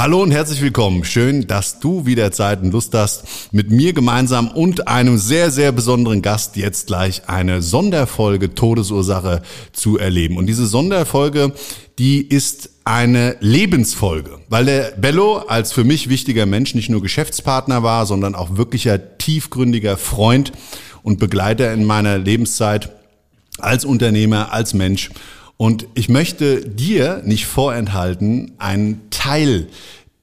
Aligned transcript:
Hallo 0.00 0.22
und 0.22 0.30
herzlich 0.30 0.62
willkommen. 0.62 1.04
Schön, 1.04 1.46
dass 1.46 1.78
du 1.78 2.06
wieder 2.06 2.32
Zeit 2.32 2.62
und 2.62 2.72
Lust 2.72 2.94
hast, 2.94 3.52
mit 3.52 3.70
mir 3.70 3.92
gemeinsam 3.92 4.48
und 4.48 4.88
einem 4.88 5.18
sehr, 5.18 5.50
sehr 5.50 5.72
besonderen 5.72 6.22
Gast 6.22 6.56
jetzt 6.56 6.86
gleich 6.86 7.28
eine 7.28 7.60
Sonderfolge 7.60 8.54
Todesursache 8.54 9.42
zu 9.74 9.98
erleben. 9.98 10.38
Und 10.38 10.46
diese 10.46 10.66
Sonderfolge, 10.66 11.52
die 11.98 12.22
ist 12.22 12.70
eine 12.86 13.36
Lebensfolge, 13.40 14.38
weil 14.48 14.64
der 14.64 14.92
Bello 14.92 15.36
als 15.36 15.70
für 15.74 15.84
mich 15.84 16.08
wichtiger 16.08 16.46
Mensch 16.46 16.74
nicht 16.74 16.88
nur 16.88 17.02
Geschäftspartner 17.02 17.82
war, 17.82 18.06
sondern 18.06 18.34
auch 18.34 18.56
wirklicher 18.56 19.18
tiefgründiger 19.18 19.98
Freund 19.98 20.52
und 21.02 21.18
Begleiter 21.18 21.74
in 21.74 21.84
meiner 21.84 22.16
Lebenszeit 22.16 22.88
als 23.58 23.84
Unternehmer, 23.84 24.50
als 24.50 24.72
Mensch. 24.72 25.10
Und 25.60 25.88
ich 25.92 26.08
möchte 26.08 26.66
dir 26.66 27.20
nicht 27.22 27.44
vorenthalten, 27.44 28.52
einen 28.56 29.10
Teil 29.10 29.68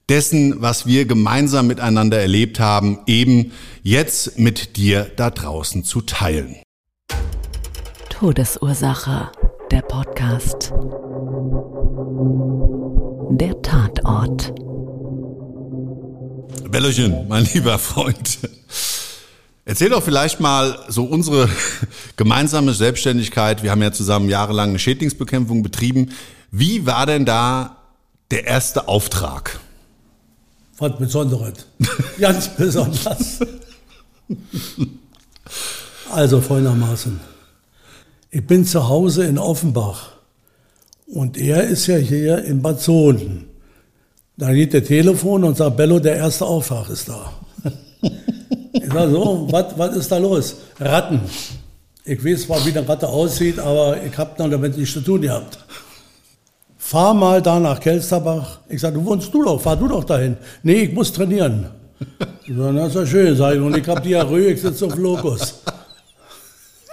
dessen, 0.09 0.63
was 0.63 0.87
wir 0.87 1.05
gemeinsam 1.05 1.67
miteinander 1.67 2.19
erlebt 2.19 2.59
haben, 2.59 3.01
eben 3.05 3.51
jetzt 3.83 4.39
mit 4.39 4.77
dir 4.77 5.11
da 5.15 5.29
draußen 5.29 5.83
zu 5.83 6.01
teilen. 6.01 6.55
Todesursache. 8.09 9.29
Der 9.69 9.81
Podcast. 9.81 10.73
Der 13.29 13.61
Tatort. 13.61 14.55
Bellochen, 16.71 17.27
mein 17.27 17.45
lieber 17.53 17.77
Freund. 17.77 18.39
Erzähl 19.67 19.89
doch 19.89 20.01
vielleicht 20.01 20.39
mal 20.39 20.79
so 20.87 21.03
unsere 21.03 21.49
gemeinsame 22.15 22.73
Selbstständigkeit. 22.73 23.63
Wir 23.63 23.71
haben 23.71 23.81
ja 23.81 23.91
zusammen 23.91 24.29
jahrelang 24.29 24.69
eine 24.69 24.79
Schädlingsbekämpfung 24.79 25.61
betrieben. 25.61 26.11
Wie 26.51 26.85
war 26.85 27.05
denn 27.05 27.25
da 27.25 27.75
der 28.31 28.45
erste 28.45 28.87
Auftrag? 28.87 29.59
Was 30.77 30.97
Besonderes. 30.97 31.65
Ganz 32.17 32.47
besonders. 32.47 33.39
Also 36.11 36.39
folgendermaßen. 36.39 37.19
Ich 38.31 38.47
bin 38.47 38.63
zu 38.63 38.87
Hause 38.87 39.25
in 39.25 39.37
Offenbach 39.37 40.11
und 41.07 41.35
er 41.35 41.63
ist 41.63 41.87
ja 41.87 41.97
hier 41.97 42.41
in 42.45 42.61
Bad 42.61 42.79
Sohn. 42.79 43.47
Da 44.37 44.53
geht 44.53 44.71
der 44.71 44.85
Telefon 44.85 45.43
und 45.43 45.57
sagt, 45.57 45.75
Bello, 45.75 45.99
der 45.99 46.15
erste 46.15 46.45
Auftrag 46.45 46.89
ist 46.89 47.09
da. 47.09 47.33
Ich 48.83 48.91
sage 48.91 49.11
so, 49.11 49.47
was 49.51 49.95
ist 49.95 50.11
da 50.11 50.17
los? 50.17 50.55
Ratten. 50.79 51.21
Ich 52.05 52.23
weiß 52.23 52.43
zwar, 52.43 52.65
wie 52.65 52.77
eine 52.77 52.87
Ratte 52.87 53.07
aussieht, 53.07 53.59
aber 53.59 53.97
ich 54.03 54.17
habe 54.17 54.31
noch 54.41 54.49
damit 54.49 54.77
nichts 54.77 54.93
zu 54.93 55.01
tun 55.01 55.21
gehabt. 55.21 55.57
Fahr 56.77 57.13
mal 57.13 57.41
da 57.41 57.59
nach 57.59 57.79
Kelsterbach. 57.79 58.59
Ich 58.69 58.79
sage, 58.79 58.95
du 58.95 59.05
wohnst 59.05 59.33
du 59.33 59.43
doch, 59.43 59.59
fahr 59.59 59.75
du 59.75 59.89
doch 59.89 60.05
dahin. 60.05 60.37
Nee, 60.63 60.83
ich 60.83 60.93
muss 60.93 61.11
trainieren. 61.11 61.69
Ich 62.45 62.55
sage, 62.55 62.77
das 62.77 62.89
ist 62.89 62.95
ja 62.95 63.05
schön, 63.05 63.35
sag 63.35 63.55
ich. 63.55 63.61
Und 63.61 63.75
ich 63.75 63.87
habe 63.87 63.99
Diarrhoe, 63.99 64.51
ich 64.51 64.61
sitze 64.61 64.85
auf 64.85 64.95
Lokus. 64.95 65.55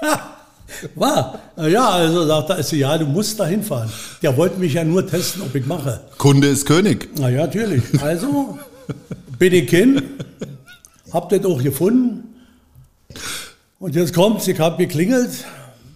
War. 0.97 1.39
Ja, 1.56 1.91
also 1.91 2.27
sagt 2.27 2.51
er, 2.51 2.59
ist 2.59 2.72
ja, 2.72 2.99
du 2.99 3.06
musst 3.06 3.39
da 3.39 3.47
hinfahren. 3.47 3.91
Der 4.22 4.37
wollte 4.37 4.59
mich 4.59 4.75
ja 4.75 4.83
nur 4.83 5.06
testen, 5.06 5.43
ob 5.43 5.55
ich 5.55 5.65
mache. 5.65 6.01
Kunde 6.19 6.49
ist 6.49 6.66
König. 6.66 7.11
Na 7.19 7.28
ja, 7.28 7.47
natürlich. 7.47 7.83
Also 8.03 8.59
bin 9.39 9.53
ich 9.53 9.71
hin, 9.71 10.03
hab 11.15 11.29
das 11.31 11.45
auch 11.45 11.63
gefunden. 11.63 12.35
Und 13.79 13.95
jetzt 13.95 14.13
kommt's, 14.13 14.49
ich 14.49 14.59
habe 14.59 14.77
geklingelt. 14.85 15.31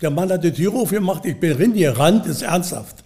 Der 0.01 0.11
Mann 0.11 0.31
hat 0.31 0.45
die 0.45 0.53
Tür 0.53 0.73
aufgemacht, 0.75 1.27
ich 1.27 1.39
bin 1.41 1.53
rein 1.53 1.75
gerannt, 1.75 2.27
ist 2.27 2.43
ernsthaft. 2.43 3.03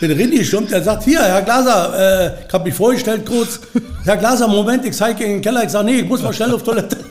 Bin 0.00 0.12
rein 0.12 0.30
gestummt, 0.30 0.70
der 0.70 0.82
sagt, 0.82 1.02
hier, 1.02 1.20
Herr 1.20 1.42
Glaser, 1.42 2.36
äh, 2.38 2.46
ich 2.46 2.52
habe 2.52 2.64
mich 2.64 2.74
vorgestellt 2.74 3.26
kurz. 3.26 3.58
Herr 4.04 4.16
Glaser, 4.16 4.46
Moment, 4.46 4.84
ich 4.84 4.96
zeige 4.96 5.24
in 5.24 5.30
den 5.32 5.40
Keller. 5.42 5.64
Ich 5.64 5.70
sage, 5.70 5.86
nee, 5.86 6.00
ich 6.00 6.06
muss 6.06 6.22
mal 6.22 6.32
schnell 6.32 6.52
auf 6.54 6.62
Toilette. 6.62 6.98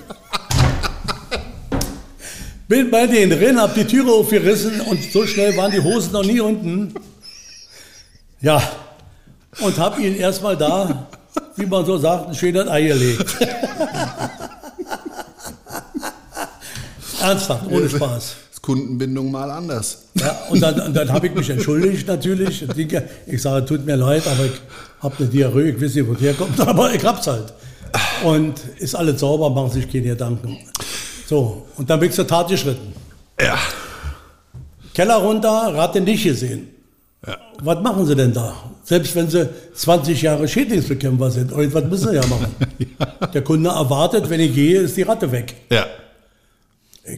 Bin 2.70 2.90
bei 2.90 3.08
denen 3.08 3.38
drin, 3.38 3.60
hab 3.60 3.76
die 3.76 3.84
Türe 3.84 4.12
aufgerissen 4.12 4.80
und 4.82 5.04
so 5.12 5.28
schnell 5.28 5.56
waren 5.58 5.72
die 5.72 5.82
Hosen 5.82 6.14
noch 6.14 6.24
nie 6.24 6.40
unten. 6.40 6.94
Ja, 8.40 8.62
und 9.60 9.78
hab 9.78 10.00
ihn 10.00 10.16
erstmal 10.16 10.56
da, 10.56 11.08
wie 11.56 11.66
man 11.66 11.86
so 11.86 11.98
sagt, 11.98 12.30
ein 12.30 12.36
schönes 12.36 12.68
Ei 12.68 12.84
gelegt. 12.84 13.38
Ernsthaft, 17.22 17.68
ohne 17.72 17.90
Spaß. 17.90 18.36
Kundenbindung 18.62 19.32
mal 19.32 19.50
anders. 19.52 20.06
Ja, 20.16 20.36
und 20.50 20.60
dann, 20.60 20.80
und 20.80 20.94
dann 20.96 21.12
habe 21.12 21.28
ich 21.28 21.36
mich 21.36 21.50
entschuldigt 21.50 22.08
natürlich. 22.08 22.66
Ich 23.28 23.42
sage, 23.42 23.66
tut 23.66 23.86
mir 23.86 23.96
leid, 23.96 24.26
aber 24.28 24.46
ich 24.46 24.60
habe 25.02 25.16
eine 25.20 25.28
Diarrhoe, 25.28 25.70
ich 25.70 25.82
weiß 25.82 25.94
nicht, 25.94 26.08
wo 26.08 26.16
die 26.16 26.26
herkommt, 26.26 26.60
aber 26.68 26.94
ich 26.94 27.04
hab's 27.06 27.28
halt. 27.28 27.54
Und 28.24 28.60
ist 28.80 28.96
alles 28.96 29.20
sauber, 29.20 29.52
machen 29.52 29.72
sich 29.72 29.88
keine 29.92 30.04
Gedanken. 30.06 30.58
So, 31.28 31.68
und 31.78 31.90
dann 31.90 32.00
bin 32.00 32.10
ich 32.10 32.16
zur 32.16 32.28
Tat 32.28 32.48
geschritten. 32.48 32.94
Ja. 33.40 33.58
Keller 34.94 35.18
runter, 35.18 35.74
Ratte 35.76 36.02
nicht 36.02 36.24
gesehen. 36.24 36.68
Ja. 37.28 37.38
Was 37.64 37.82
machen 37.82 38.06
sie 38.06 38.16
denn 38.16 38.34
da? 38.34 38.56
Selbst 38.84 39.16
wenn 39.16 39.30
sie 39.30 39.50
20 39.74 40.22
Jahre 40.22 40.48
Schädlingsbekämpfer 40.48 41.32
sind, 41.32 41.52
irgendwas 41.52 41.86
müssen 41.86 42.10
sie 42.10 42.16
ja 42.16 42.26
machen. 42.28 42.56
Der 43.34 43.44
Kunde 43.44 43.70
erwartet, 43.70 44.30
wenn 44.30 44.40
ich 44.40 44.54
gehe, 44.54 44.82
ist 44.82 44.96
die 44.96 45.02
Ratte 45.02 45.32
weg. 45.32 45.56
Ja. 45.72 45.86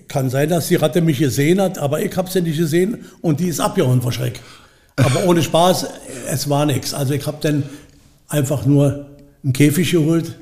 Kann 0.08 0.30
sein, 0.30 0.50
dass 0.50 0.68
die 0.68 0.76
Ratte 0.76 1.02
mich 1.02 1.20
gesehen 1.20 1.62
hat, 1.62 1.78
aber 1.78 2.02
ich 2.02 2.16
habe 2.16 2.30
sie 2.30 2.42
nicht 2.42 2.58
gesehen 2.58 3.06
und 3.22 3.40
die 3.40 3.48
ist 3.48 3.60
abgehauen 3.60 4.02
vor 4.02 4.12
Schreck. 4.12 4.40
Aber 4.96 5.26
ohne 5.26 5.44
Spaß, 5.44 5.88
es 6.30 6.50
war 6.50 6.66
nichts. 6.66 6.94
Also 6.94 7.14
ich 7.14 7.26
habe 7.28 7.38
dann 7.42 7.64
einfach 8.28 8.66
nur 8.66 9.08
einen 9.44 9.54
Käfig 9.54 9.92
geholt, 9.92 10.36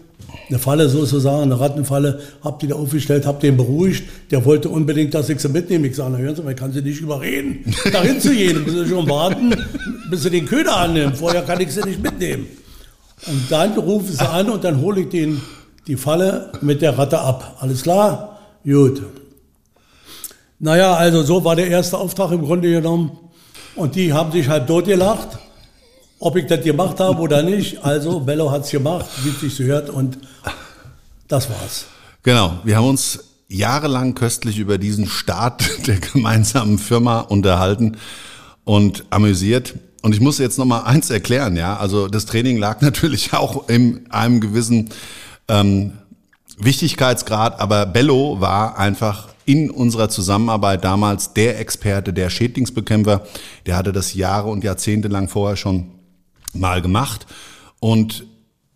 eine 0.49 0.59
Falle 0.59 0.89
sozusagen, 0.89 1.43
eine 1.43 1.59
Rattenfalle, 1.59 2.19
hab 2.43 2.59
die 2.59 2.67
da 2.67 2.75
aufgestellt, 2.75 3.25
hab 3.25 3.39
den 3.39 3.57
beruhigt. 3.57 4.03
Der 4.31 4.45
wollte 4.45 4.69
unbedingt, 4.69 5.13
dass 5.13 5.29
ich 5.29 5.39
sie 5.39 5.49
mitnehme. 5.49 5.87
Ich 5.87 5.95
sage, 5.95 6.11
na 6.13 6.17
hören 6.17 6.35
Sie 6.35 6.41
mal, 6.41 6.51
ich 6.51 6.57
kann 6.57 6.71
Sie 6.71 6.81
nicht 6.81 7.01
überreden, 7.01 7.73
dahin 7.91 8.19
zu 8.19 8.31
gehen. 8.31 8.63
Müssen 8.63 8.85
Sie 8.85 8.89
schon 8.89 9.09
warten, 9.09 9.55
bis 10.09 10.23
Sie 10.23 10.29
den 10.29 10.45
Köder 10.45 10.77
annehmen. 10.77 11.15
Vorher 11.15 11.41
kann 11.41 11.59
ich 11.61 11.71
sie 11.71 11.81
nicht 11.81 12.01
mitnehmen. 12.01 12.47
Und 13.27 13.49
dann 13.49 13.73
rufen 13.73 14.11
sie 14.11 14.27
an 14.27 14.49
und 14.49 14.63
dann 14.63 14.81
hole 14.81 15.01
ich 15.01 15.09
den, 15.09 15.41
die 15.87 15.95
Falle 15.95 16.51
mit 16.61 16.81
der 16.81 16.97
Ratte 16.97 17.19
ab. 17.19 17.57
Alles 17.59 17.83
klar? 17.83 18.39
Gut. 18.63 19.01
Naja, 20.59 20.93
also 20.95 21.23
so 21.23 21.43
war 21.43 21.55
der 21.55 21.67
erste 21.67 21.97
Auftrag 21.97 22.31
im 22.31 22.41
Grunde 22.41 22.69
genommen. 22.69 23.17
Und 23.75 23.95
die 23.95 24.13
haben 24.13 24.31
sich 24.31 24.47
halt 24.47 24.69
dort 24.69 24.85
gelacht, 24.85 25.37
ob 26.19 26.35
ich 26.35 26.47
das 26.47 26.63
gemacht 26.63 26.99
habe 26.99 27.19
oder 27.19 27.43
nicht. 27.43 27.83
Also 27.83 28.19
Bello 28.19 28.51
gemacht, 28.69 29.05
wie 29.23 29.29
es 29.29 29.39
sich 29.41 29.55
so 29.55 29.63
hört 29.63 29.89
und 29.89 30.17
das 31.27 31.49
war's. 31.49 31.85
Genau. 32.23 32.59
Wir 32.63 32.77
haben 32.77 32.89
uns 32.89 33.19
jahrelang 33.47 34.15
köstlich 34.15 34.57
über 34.57 34.77
diesen 34.77 35.07
Start 35.07 35.63
der 35.87 35.99
gemeinsamen 35.99 36.77
Firma 36.77 37.21
unterhalten 37.21 37.97
und 38.63 39.05
amüsiert. 39.09 39.75
Und 40.01 40.13
ich 40.13 40.21
muss 40.21 40.37
jetzt 40.37 40.59
noch 40.59 40.65
mal 40.65 40.81
eins 40.81 41.09
erklären, 41.09 41.55
ja. 41.55 41.77
Also 41.77 42.07
das 42.07 42.25
Training 42.25 42.57
lag 42.57 42.81
natürlich 42.81 43.33
auch 43.33 43.69
in 43.69 44.09
einem 44.11 44.39
gewissen 44.39 44.89
ähm, 45.47 45.93
Wichtigkeitsgrad, 46.57 47.59
aber 47.59 47.85
Bello 47.85 48.39
war 48.39 48.77
einfach 48.77 49.29
in 49.45 49.69
unserer 49.69 50.09
Zusammenarbeit 50.09 50.83
damals 50.83 51.33
der 51.33 51.59
Experte, 51.59 52.13
der 52.13 52.29
Schädlingsbekämpfer. 52.29 53.25
Der 53.65 53.77
hatte 53.77 53.91
das 53.91 54.13
Jahre 54.13 54.49
und 54.49 54.63
Jahrzehnte 54.63 55.07
lang 55.07 55.27
vorher 55.27 55.55
schon 55.55 55.91
mal 56.55 56.81
gemacht. 56.81 57.25
Und 57.79 58.25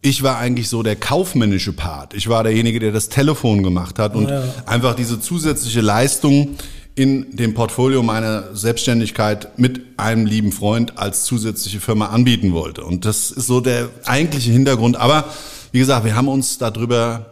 ich 0.01 0.23
war 0.23 0.37
eigentlich 0.37 0.69
so 0.69 0.81
der 0.83 0.95
kaufmännische 0.95 1.73
Part. 1.73 2.13
Ich 2.13 2.29
war 2.29 2.43
derjenige, 2.43 2.79
der 2.79 2.91
das 2.91 3.09
Telefon 3.09 3.63
gemacht 3.63 3.99
hat 3.99 4.15
und 4.15 4.29
Ja. 4.29 4.43
einfach 4.65 4.95
diese 4.95 5.19
zusätzliche 5.19 5.81
Leistung 5.81 6.55
in 6.95 7.35
dem 7.35 7.53
Portfolio 7.53 8.01
meiner 8.03 8.55
Selbstständigkeit 8.55 9.57
mit 9.57 9.81
einem 9.97 10.25
lieben 10.25 10.51
Freund 10.51 10.97
als 10.97 11.23
zusätzliche 11.23 11.79
Firma 11.79 12.07
anbieten 12.07 12.53
wollte. 12.53 12.83
Und 12.83 13.05
das 13.05 13.31
ist 13.31 13.47
so 13.47 13.61
der 13.61 13.89
eigentliche 14.05 14.51
Hintergrund. 14.51 14.97
Aber 14.97 15.25
wie 15.71 15.79
gesagt, 15.79 16.05
wir 16.05 16.15
haben 16.15 16.27
uns 16.27 16.57
darüber 16.57 17.27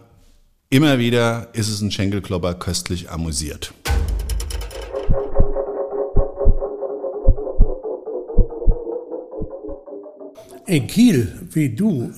immer 0.69 0.99
wieder, 0.99 1.47
ist 1.53 1.69
es 1.69 1.81
ein 1.81 1.91
Schenkelklopper, 1.91 2.53
köstlich 2.53 3.09
amüsiert. 3.09 3.73
In 10.67 10.85
Kiel, 10.85 11.31
wie 11.51 11.69
du, 11.69 12.11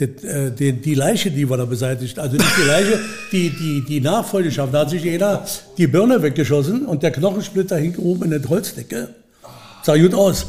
äh, 0.00 0.50
die, 0.50 0.72
die 0.72 0.94
Leiche, 0.94 1.30
die 1.30 1.48
wir 1.48 1.56
da 1.56 1.66
beseitigt, 1.66 2.18
also 2.18 2.36
nicht 2.36 2.56
die 2.58 2.66
Leiche, 2.66 2.98
die, 3.32 3.50
die, 3.50 3.84
die 3.86 4.00
Nachfolgeschaft, 4.00 4.74
da 4.74 4.80
hat 4.80 4.90
sich 4.90 5.08
einer 5.08 5.44
die 5.78 5.86
Birne 5.86 6.20
weggeschossen 6.20 6.86
und 6.86 7.02
der 7.02 7.12
Knochensplitter 7.12 7.76
hing 7.76 7.96
oben 7.96 8.24
in 8.24 8.30
der 8.30 8.48
Holzdecke. 8.48 9.10
Sah 9.82 9.96
gut 9.96 10.14
aus. 10.14 10.46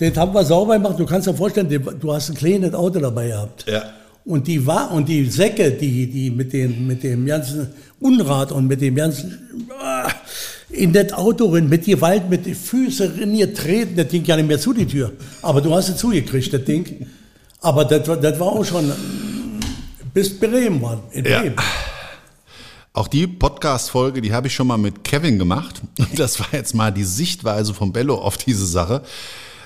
Den 0.00 0.16
haben 0.16 0.32
wir 0.32 0.44
sauber 0.44 0.74
gemacht. 0.74 0.98
Du 0.98 1.04
kannst 1.04 1.28
dir 1.28 1.34
vorstellen, 1.34 1.68
du 1.68 2.12
hast 2.12 2.30
ein 2.30 2.36
kleines 2.36 2.72
Auto 2.72 3.00
dabei 3.00 3.28
gehabt. 3.28 3.66
Ja. 3.68 3.82
Und 4.24 4.46
die 4.46 4.66
war 4.66 4.92
und 4.92 5.08
die 5.08 5.24
Säcke, 5.26 5.70
die 5.70 6.06
die 6.06 6.30
mit 6.30 6.52
dem 6.52 6.86
mit 6.86 7.02
dem 7.02 7.24
ganzen 7.24 7.68
Unrat 8.00 8.52
und 8.52 8.66
mit 8.66 8.80
dem 8.80 8.94
ganzen 8.94 9.38
ah, 9.80 10.10
in 10.70 10.92
das 10.92 11.12
Auto 11.12 11.46
rein, 11.52 11.68
mit 11.68 11.84
Gewalt, 11.86 12.28
mit 12.28 12.44
den 12.46 12.54
Füßen 12.54 13.18
rein 13.18 13.36
getreten, 13.36 13.96
das 13.96 14.08
Ding 14.08 14.24
ja 14.24 14.36
nicht 14.36 14.48
mehr 14.48 14.58
zu 14.60 14.72
die 14.72 14.86
Tür. 14.86 15.12
Aber 15.42 15.60
du 15.60 15.74
hast 15.74 15.88
es 15.88 15.96
zugekriegt, 15.96 16.52
das 16.52 16.64
Ding. 16.64 17.06
Aber 17.60 17.84
das, 17.84 18.06
war- 18.06 18.16
das 18.18 18.38
war 18.38 18.48
auch 18.48 18.64
schon 18.64 18.86
mm, 18.88 19.60
bis 20.12 20.38
Bremen 20.38 20.80
war 20.82 21.00
in 21.12 21.24
Ja. 21.24 21.40
Bremen. 21.40 21.56
Auch 22.92 23.08
die 23.08 23.26
Podcast-Folge, 23.26 24.20
die 24.20 24.32
habe 24.32 24.48
ich 24.48 24.54
schon 24.54 24.66
mal 24.66 24.76
mit 24.78 25.04
Kevin 25.04 25.38
gemacht. 25.38 25.80
Und 25.98 26.08
das 26.18 26.40
war 26.40 26.48
jetzt 26.52 26.74
mal 26.74 26.90
die 26.92 27.04
Sichtweise 27.04 27.72
von 27.74 27.92
Bello 27.92 28.16
auf 28.16 28.36
diese 28.36 28.66
Sache. 28.66 29.02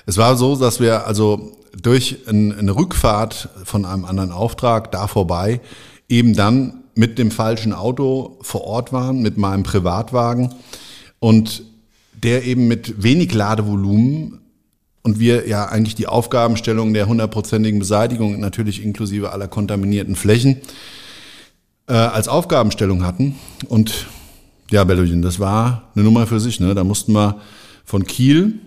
Es 0.06 0.16
war 0.18 0.36
so, 0.36 0.56
dass 0.56 0.80
wir 0.80 1.06
also 1.06 1.52
durch 1.80 2.18
ein- 2.28 2.56
eine 2.58 2.76
Rückfahrt 2.76 3.48
von 3.64 3.84
einem 3.86 4.04
anderen 4.04 4.30
Auftrag 4.32 4.92
da 4.92 5.06
vorbei 5.08 5.60
eben 6.08 6.34
dann 6.34 6.82
mit 6.94 7.18
dem 7.18 7.30
falschen 7.30 7.72
Auto 7.72 8.36
vor 8.42 8.64
Ort 8.64 8.92
waren, 8.92 9.22
mit 9.22 9.38
meinem 9.38 9.62
Privatwagen 9.62 10.54
und 11.22 11.62
der 12.20 12.44
eben 12.44 12.66
mit 12.66 13.00
wenig 13.00 13.32
Ladevolumen 13.32 14.40
und 15.04 15.20
wir 15.20 15.46
ja 15.46 15.66
eigentlich 15.66 15.94
die 15.94 16.08
Aufgabenstellung 16.08 16.94
der 16.94 17.06
hundertprozentigen 17.06 17.78
Beseitigung 17.78 18.40
natürlich 18.40 18.82
inklusive 18.82 19.30
aller 19.30 19.46
kontaminierten 19.46 20.16
Flächen 20.16 20.56
äh, 21.86 21.92
als 21.92 22.26
Aufgabenstellung 22.26 23.04
hatten. 23.04 23.36
Und 23.68 24.08
ja, 24.72 24.82
Belluchen, 24.82 25.22
das 25.22 25.38
war 25.38 25.92
eine 25.94 26.02
Nummer 26.02 26.26
für 26.26 26.40
sich. 26.40 26.58
Ne? 26.58 26.74
Da 26.74 26.82
mussten 26.82 27.12
wir 27.12 27.40
von 27.84 28.04
Kiel 28.04 28.58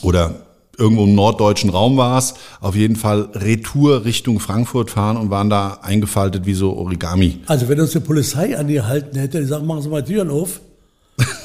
oder 0.00 0.46
irgendwo 0.78 1.04
im 1.04 1.14
norddeutschen 1.14 1.68
Raum 1.68 1.98
war 1.98 2.16
es, 2.16 2.34
auf 2.60 2.74
jeden 2.74 2.96
Fall 2.96 3.28
Retour 3.34 4.06
Richtung 4.06 4.40
Frankfurt 4.40 4.90
fahren 4.90 5.18
und 5.18 5.28
waren 5.28 5.50
da 5.50 5.80
eingefaltet 5.82 6.46
wie 6.46 6.54
so 6.54 6.74
Origami. 6.74 7.40
Also 7.46 7.68
wenn 7.68 7.80
uns 7.80 7.90
die 7.90 8.00
Polizei 8.00 8.56
angehalten 8.56 9.18
hätte, 9.18 9.40
die 9.40 9.46
sagen, 9.46 9.66
machen 9.66 9.82
Sie 9.82 9.90
mal 9.90 10.02
Türen 10.02 10.30
auf, 10.30 10.60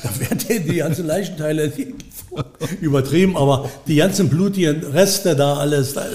dann 0.04 0.20
wären 0.20 0.38
die, 0.38 0.60
die 0.72 0.76
ganzen 0.78 1.06
Leichenteile 1.08 1.70
die- 1.70 1.96
übertrieben, 2.82 3.36
aber 3.36 3.70
die 3.88 3.96
ganzen 3.98 4.30
blutigen 4.30 4.84
Reste 4.86 5.36
da 5.36 5.56
alles, 5.58 5.94
da- 5.94 6.06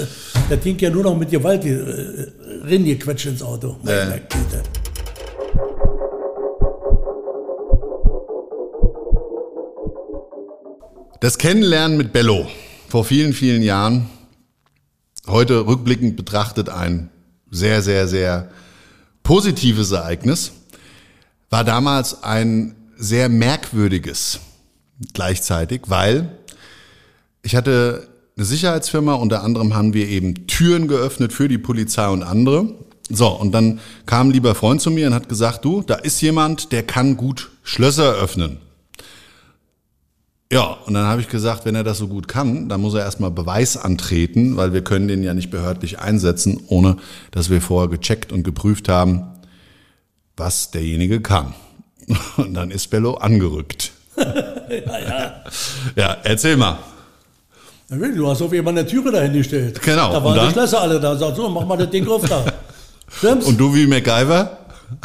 das 0.49 0.61
ging 0.61 0.79
ja 0.79 0.91
nur 0.91 1.03
noch 1.03 1.17
mit 1.17 1.31
Gewalt 1.31 1.65
äh, 1.65 2.27
reingequetscht 2.65 3.27
ins 3.27 3.43
Auto. 3.43 3.77
Güte. 3.83 4.63
Das 11.21 11.39
Kennenlernen 11.39 11.97
mit 11.97 12.13
Bello 12.13 12.47
vor 12.89 13.05
vielen, 13.05 13.33
vielen 13.33 13.63
Jahren, 13.63 14.09
heute 15.27 15.67
rückblickend 15.67 16.17
betrachtet 16.17 16.69
ein 16.69 17.11
sehr, 17.51 17.83
sehr, 17.83 18.07
sehr 18.07 18.51
positives 19.23 19.91
Ereignis, 19.93 20.53
war 21.51 21.65
damals 21.65 22.23
ein 22.23 22.75
sehr 22.97 23.29
merkwürdiges 23.29 24.41
gleichzeitig, 25.13 25.83
weil 25.87 26.31
ich 27.43 27.55
hatte 27.55 28.09
eine 28.37 28.45
Sicherheitsfirma, 28.45 29.15
unter 29.15 29.43
anderem 29.43 29.75
haben 29.75 29.95
wir 29.95 30.09
eben 30.09 30.47
Türen 30.47 30.89
geöffnet 30.89 31.33
für 31.33 31.49
die 31.49 31.59
Polizei 31.59 32.09
und 32.09 32.23
andere. 32.23 32.75
So, 33.09 33.29
und 33.29 33.53
dann 33.53 33.81
kam 34.05 34.29
ein 34.29 34.33
lieber 34.33 34.55
Freund 34.55 34.81
zu 34.83 34.91
mir 34.91 35.07
und 35.07 35.15
hat 35.15 35.29
gesagt, 35.29 35.65
du, 35.65 35.83
da 35.83 35.95
ist 35.95 36.21
jemand, 36.21 36.73
der 36.73 36.83
kann 36.83 37.17
gut 37.17 37.51
Schlösser 37.63 38.15
öffnen. 38.15 38.59
Ja, 40.53 40.77
und 40.87 40.95
dann 40.95 41.07
habe 41.07 41.21
ich 41.21 41.29
gesagt, 41.29 41.65
wenn 41.65 41.75
er 41.75 41.83
das 41.83 41.99
so 41.99 42.09
gut 42.09 42.29
kann, 42.29 42.69
dann 42.69 42.81
muss 42.81 42.95
er 42.95 43.01
erstmal 43.01 43.33
Beweis 43.33 43.77
antreten, 43.77 44.57
weil 44.57 44.73
wir 44.73 44.85
können 44.85 45.09
den 45.09 45.23
ja 45.23 45.35
nicht 45.35 45.51
behördlich 45.51 45.99
einsetzen, 45.99 46.61
ohne 46.69 46.99
dass 47.33 47.51
wir 47.51 47.61
vorher 47.61 47.89
gecheckt 47.89 48.33
und 48.33 48.45
geprüft 48.45 48.89
haben, 48.89 49.25
was 50.37 50.71
derjenige 50.71 51.21
kann. 51.21 51.55
Und 52.37 52.55
dann 52.55 52.71
ist 52.71 52.89
Bello 52.89 53.15
angerückt. 53.15 53.93
ja, 55.97 56.17
erzähl 56.23 56.57
mal. 56.57 56.79
Du 57.89 58.29
hast 58.29 58.43
auf 58.43 58.53
jemand 58.53 58.79
eine 58.79 58.87
Türe 58.87 59.13
dahin 59.13 59.33
gestellt. 59.33 59.81
Genau, 59.83 60.13
Da 60.13 60.25
waren 60.25 60.47
die 60.47 60.53
Schlösser 60.53 60.81
alle 60.81 60.99
da. 60.99 61.17
Sag 61.17 61.37
so, 61.37 61.49
mach 61.49 61.65
mal 61.67 61.77
das 61.77 61.91
Ding 61.91 62.07
auf 62.09 62.25
da. 62.29 62.45
Stimmt's? 63.17 63.47
Und 63.47 63.59
du 63.59 63.73
wie 63.75 63.87
MacGyver? 63.87 64.59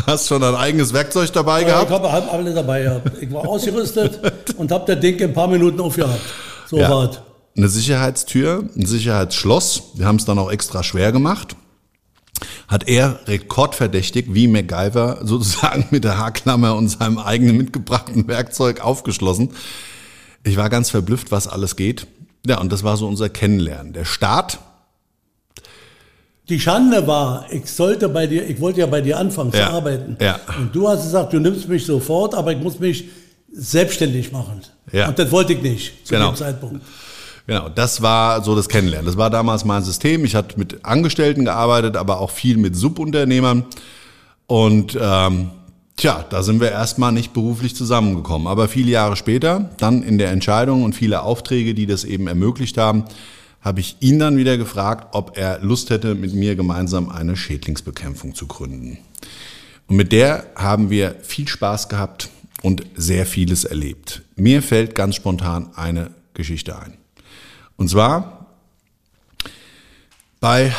Hast 0.07 0.27
schon 0.27 0.43
ein 0.43 0.55
eigenes 0.55 0.93
Werkzeug 0.93 1.31
dabei 1.33 1.61
Ja, 1.61 1.67
gehabt? 1.67 1.89
ich 1.89 1.95
habe 1.95 2.11
halb 2.11 2.33
alles 2.33 2.55
dabei 2.55 2.83
gehabt. 2.83 3.11
Ich 3.21 3.31
war 3.31 3.47
ausgerüstet 3.47 4.19
und 4.57 4.71
habe 4.71 4.91
das 4.93 5.01
Ding 5.01 5.17
in 5.17 5.25
ein 5.29 5.33
paar 5.33 5.47
Minuten 5.47 5.79
aufgehabt. 5.79 6.19
So 6.67 6.77
Ja. 6.77 7.09
Eine 7.57 7.67
Sicherheitstür, 7.67 8.63
ein 8.77 8.85
Sicherheitsschloss. 8.85 9.83
Wir 9.95 10.05
haben 10.05 10.15
es 10.15 10.25
dann 10.25 10.39
auch 10.39 10.51
extra 10.51 10.83
schwer 10.83 11.11
gemacht. 11.11 11.55
Hat 12.71 12.87
er 12.87 13.19
rekordverdächtig 13.27 14.27
wie 14.33 14.47
MacGyver 14.47 15.19
sozusagen 15.23 15.85
mit 15.91 16.05
der 16.05 16.17
Haarklammer 16.17 16.75
und 16.75 16.87
seinem 16.87 17.17
eigenen 17.19 17.57
mitgebrachten 17.57 18.27
Werkzeug 18.29 18.79
aufgeschlossen. 18.79 19.49
Ich 20.45 20.55
war 20.55 20.69
ganz 20.69 20.89
verblüfft, 20.89 21.31
was 21.31 21.47
alles 21.47 21.75
geht. 21.75 22.07
Ja, 22.47 22.59
und 22.61 22.71
das 22.71 22.83
war 22.83 22.95
so 22.97 23.07
unser 23.07 23.27
Kennenlernen. 23.29 23.91
Der 23.93 24.05
Start, 24.05 24.57
Die 26.49 26.59
Schande 26.59 27.05
war, 27.07 27.45
ich 27.51 27.65
sollte 27.67 28.09
bei 28.09 28.25
dir, 28.27 28.49
ich 28.49 28.59
wollte 28.59 28.79
ja 28.79 28.85
bei 28.87 29.01
dir 29.01 29.17
anfangen 29.19 29.51
Ja, 29.53 29.67
zu 29.67 29.73
arbeiten. 29.73 30.17
ja. 30.19 30.39
Und 30.57 30.73
du 30.75 30.87
hast 30.89 31.03
gesagt, 31.03 31.33
du 31.33 31.39
nimmst 31.39 31.67
mich 31.69 31.85
sofort, 31.85 32.33
aber 32.35 32.51
ich 32.53 32.57
muss 32.59 32.79
mich 32.79 33.05
selbstständig 33.53 34.31
machen. 34.31 34.61
Ja. 34.91 35.09
Und 35.09 35.19
das 35.19 35.31
wollte 35.31 35.53
ich 35.53 35.61
nicht 35.61 36.07
zu 36.07 36.13
Genau. 36.13 36.31
dem 36.31 36.35
Zeitpunkt. 36.37 36.81
Genau, 37.47 37.69
das 37.69 38.01
war 38.01 38.43
so 38.43 38.55
das 38.55 38.69
Kennenlernen. 38.69 39.05
Das 39.05 39.17
war 39.17 39.29
damals 39.29 39.65
mein 39.65 39.83
System. 39.83 40.25
Ich 40.25 40.35
hatte 40.35 40.57
mit 40.59 40.85
Angestellten 40.85 41.45
gearbeitet, 41.45 41.97
aber 41.97 42.19
auch 42.19 42.29
viel 42.29 42.57
mit 42.57 42.75
Subunternehmern. 42.75 43.65
Und 44.47 44.97
ähm, 44.99 45.49
tja, 45.97 46.25
da 46.29 46.43
sind 46.43 46.61
wir 46.61 46.71
erstmal 46.71 47.11
nicht 47.11 47.33
beruflich 47.33 47.75
zusammengekommen. 47.75 48.47
Aber 48.47 48.67
viele 48.67 48.91
Jahre 48.91 49.15
später, 49.15 49.69
dann 49.77 50.03
in 50.03 50.17
der 50.17 50.31
Entscheidung 50.31 50.83
und 50.83 50.93
viele 50.93 51.23
Aufträge, 51.23 51.73
die 51.73 51.87
das 51.87 52.03
eben 52.03 52.27
ermöglicht 52.27 52.77
haben, 52.77 53.05
habe 53.61 53.79
ich 53.79 53.97
ihn 53.99 54.19
dann 54.19 54.37
wieder 54.37 54.57
gefragt, 54.57 55.09
ob 55.11 55.37
er 55.37 55.59
Lust 55.59 55.89
hätte, 55.89 56.15
mit 56.15 56.33
mir 56.33 56.55
gemeinsam 56.55 57.09
eine 57.09 57.35
Schädlingsbekämpfung 57.35 58.33
zu 58.33 58.47
gründen. 58.47 58.97
Und 59.87 59.95
mit 59.97 60.11
der 60.11 60.45
haben 60.55 60.89
wir 60.89 61.15
viel 61.21 61.47
Spaß 61.47 61.89
gehabt 61.89 62.29
und 62.61 62.83
sehr 62.95 63.25
vieles 63.25 63.63
erlebt. 63.63 64.23
Mir 64.35 64.61
fällt 64.63 64.95
ganz 64.95 65.15
spontan 65.15 65.69
eine 65.75 66.11
Geschichte 66.33 66.79
ein. 66.79 67.00
Und 67.77 67.89
zwar 67.89 68.47
bei 70.39 70.73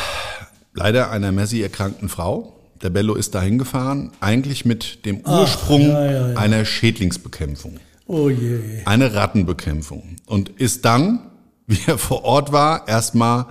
leider 0.74 1.10
einer 1.10 1.32
Messi 1.32 1.60
erkrankten 1.62 2.08
Frau. 2.08 2.58
Der 2.82 2.90
Bello 2.90 3.14
ist 3.14 3.34
dahin 3.34 3.58
gefahren, 3.58 4.10
eigentlich 4.20 4.64
mit 4.64 5.04
dem 5.06 5.20
Ursprung 5.20 5.82
ja, 5.82 6.04
ja, 6.04 6.28
ja. 6.30 6.36
einer 6.36 6.64
Schädlingsbekämpfung, 6.64 7.78
Oh 8.08 8.28
je. 8.28 8.82
eine 8.86 9.14
Rattenbekämpfung. 9.14 10.16
Und 10.26 10.48
ist 10.48 10.84
dann, 10.84 11.30
wie 11.68 11.78
er 11.86 11.96
vor 11.98 12.24
Ort 12.24 12.50
war, 12.50 12.88
erstmal 12.88 13.46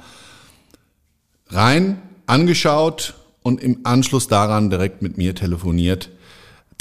rein, 1.47 2.01
angeschaut 2.25 3.13
und 3.41 3.61
im 3.61 3.79
Anschluss 3.83 4.27
daran 4.27 4.69
direkt 4.69 5.01
mit 5.01 5.17
mir 5.17 5.33
telefoniert, 5.33 6.09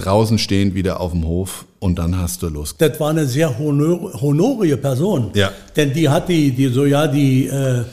draußen 0.04 0.38
stehend 0.38 0.75
wieder 0.75 1.00
auf 1.00 1.12
dem 1.12 1.26
Hof 1.26 1.64
und 1.78 1.99
dann 1.99 2.19
hast 2.19 2.42
du 2.42 2.49
Lust. 2.49 2.76
Das 2.80 2.99
war 3.00 3.11
eine 3.11 3.26
sehr 3.26 3.59
honor 3.59 4.12
honorige 4.21 4.76
Person. 4.76 5.30
Ja. 5.35 5.50
Denn 5.76 5.92
die 5.92 6.09
hat 6.09 6.28
die, 6.28 6.50
die 6.50 6.69
so 6.69 6.85
ja 6.85 7.07
die, 7.07 7.47
äh, 7.47 7.85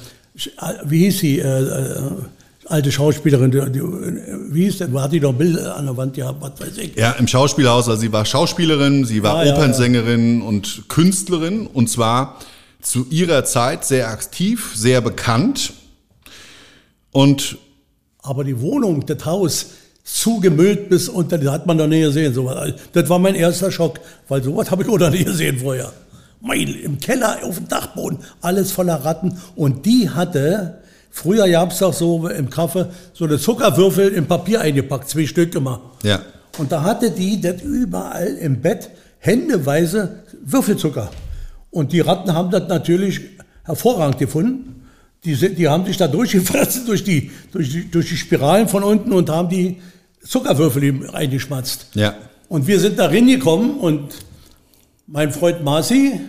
wie 0.86 1.00
hieß 1.06 1.20
sie, 1.20 1.40
äh, 1.40 1.62
äh, 1.62 2.02
alte 2.66 2.92
Schauspielerin, 2.92 3.52
die, 3.52 3.72
die, 3.72 3.82
wie 4.54 4.66
hieß 4.66 4.80
der, 4.80 4.92
hat 5.02 5.12
die 5.14 5.20
doch 5.20 5.34
Bilder 5.34 5.78
an 5.78 5.86
der 5.86 5.96
Wand 5.98 6.14
gehabt, 6.16 6.42
was 6.42 6.60
weiß 6.60 6.78
ich. 6.78 6.96
Ja, 6.96 7.12
im 7.12 7.28
Schauspielhaus. 7.28 7.88
Also 7.88 8.02
sie 8.02 8.12
war 8.12 8.26
Schauspielerin, 8.26 9.06
sie 9.06 9.24
war 9.24 9.38
Ah, 9.38 9.46
ja, 9.46 9.54
Opernsängerin 9.56 10.42
und 10.42 10.84
Künstlerin. 10.90 11.68
Und 11.68 11.90
zwar 11.90 12.40
zu 12.82 13.06
ihrer 13.10 13.44
Zeit 13.46 13.86
sehr 13.86 14.10
aktiv, 14.10 14.74
sehr 14.76 15.02
bekannt. 15.02 15.74
Und 17.12 17.58
Aber 18.22 18.44
die 18.44 18.60
Wohnung, 18.60 19.06
das 19.06 19.26
Haus, 19.26 19.68
zugemüllt 20.08 20.90
bis 20.90 21.10
unter, 21.10 21.38
das 21.38 21.52
hat 21.52 21.68
man 21.68 21.78
noch 21.78 21.88
nie 21.88 22.02
gesehen. 22.02 22.34
Sowas. 22.34 22.74
Das 22.94 23.10
war 23.10 23.20
mein 23.20 23.36
erster 23.36 23.72
Schock, 23.72 24.00
weil 24.28 24.42
sowas 24.42 24.72
habe 24.72 24.84
ich 24.84 24.90
auch 24.90 24.98
noch 24.98 25.12
nie 25.12 25.24
gesehen 25.24 25.60
vorher. 25.60 25.92
Mein, 26.40 26.68
Im 26.68 26.98
Keller, 27.00 27.40
auf 27.44 27.58
dem 27.58 27.68
Dachboden, 27.68 28.20
alles 28.42 28.72
voller 28.72 28.96
Ratten. 28.96 29.38
Und 29.56 29.86
die 29.86 30.10
hatte, 30.10 30.78
früher 31.12 31.50
gab 31.50 31.72
es 31.72 31.80
doch 31.80 31.94
so 31.94 32.28
im 32.30 32.50
Kaffee, 32.50 32.88
so 33.14 33.26
eine 33.26 33.38
Zuckerwürfel 33.38 34.10
im 34.10 34.28
Papier 34.28 34.62
eingepackt, 34.62 35.10
zwei 35.10 35.26
Stück 35.26 35.54
immer. 35.56 35.82
ja, 36.04 36.22
Und 36.58 36.72
da 36.72 36.84
hatte 36.84 37.12
die 37.12 37.42
das 37.42 37.62
überall 37.62 38.28
im 38.28 38.62
Bett 38.62 38.90
händeweise 39.20 40.24
Würfelzucker. 40.42 41.12
Und 41.70 41.92
die 41.92 42.00
Ratten 42.00 42.34
haben 42.34 42.50
das 42.50 42.68
natürlich 42.70 43.22
hervorragend 43.64 44.20
gefunden. 44.20 44.86
Die, 45.26 45.34
sind, 45.34 45.58
die 45.58 45.68
haben 45.68 45.86
sich 45.86 45.98
da 45.98 46.08
durchgefressen 46.08 46.86
durch 46.86 47.04
die, 47.04 47.32
durch, 47.52 47.72
die, 47.72 47.92
durch 47.92 48.08
die 48.08 48.16
Spiralen 48.16 48.70
von 48.70 48.84
unten 48.84 49.12
und 49.12 49.30
haben 49.30 49.50
die 49.50 49.82
Zuckerwürfel 50.27 51.10
reingeschmatzt. 51.10 51.88
ja. 51.93 52.15
Und 52.50 52.65
wir 52.65 52.79
sind 52.79 52.98
da 52.98 53.07
reingekommen 53.07 53.77
und 53.77 54.13
mein 55.05 55.31
Freund 55.31 55.65
Marci 55.65 56.22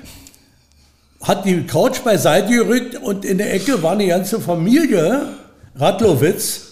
hat 1.22 1.44
die 1.44 1.62
Couch 1.62 2.02
beiseite 2.02 2.48
gerückt 2.48 2.96
und 2.96 3.24
in 3.24 3.38
der 3.38 3.54
Ecke 3.54 3.82
war 3.82 3.92
eine 3.92 4.08
ganze 4.08 4.40
Familie, 4.40 5.28
Radlowitz, 5.76 6.67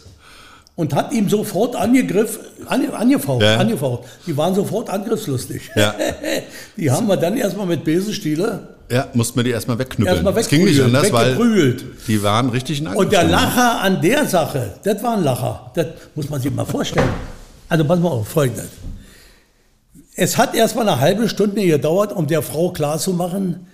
und 0.77 0.95
hat 0.95 1.13
ihm 1.13 1.29
sofort 1.29 1.75
angegriffen, 1.75 2.41
ange, 2.67 2.93
angefaucht, 2.95 3.43
Ja. 3.43 3.57
angefaucht. 3.57 4.05
Die 4.27 4.37
waren 4.37 4.55
sofort 4.55 4.89
angriffslustig. 4.91 5.71
Ja. 5.75 5.95
Die 6.77 6.91
haben 6.91 7.07
wir 7.09 7.17
dann 7.17 7.37
erstmal 7.37 7.67
mit 7.67 7.83
Besenstiele 7.83 8.69
Ja, 8.91 9.09
mussten 9.15 9.37
wir 9.39 9.45
die 9.45 9.51
erstmal 9.51 9.79
wegknüppeln. 9.79 10.15
erstmal 10.15 10.35
das 10.35 10.49
ging 10.49 10.65
nicht 10.65 10.81
anders, 10.81 11.11
weil 11.13 11.77
die 12.07 12.23
waren 12.23 12.51
richtig 12.51 12.81
in 12.81 12.87
Und 12.89 13.11
der. 13.11 13.25
Lacher 13.25 13.81
an 13.81 14.01
der 14.03 14.27
Sache, 14.27 14.75
das 14.85 15.03
war 15.03 15.17
ein 15.17 15.25
Lacher. 15.25 15.73
Das 15.75 15.87
muss 16.15 16.29
man 16.31 16.41
sich 16.41 16.53
mal 16.53 16.65
vorstellen. 16.67 17.09
Also 17.69 17.85
pass 17.85 17.99
mal 17.99 18.11
auf, 18.11 18.29
folgendes. 18.29 18.69
Es 20.15 20.37
hat 20.39 20.55
erstmal 20.55 20.89
eine 20.89 21.01
halbe 21.01 21.29
Stunde 21.29 21.67
gedauert, 21.67 22.13
um 22.13 22.27
der 22.27 22.43
Frau 22.43 22.71
klarzumachen, 22.71 23.67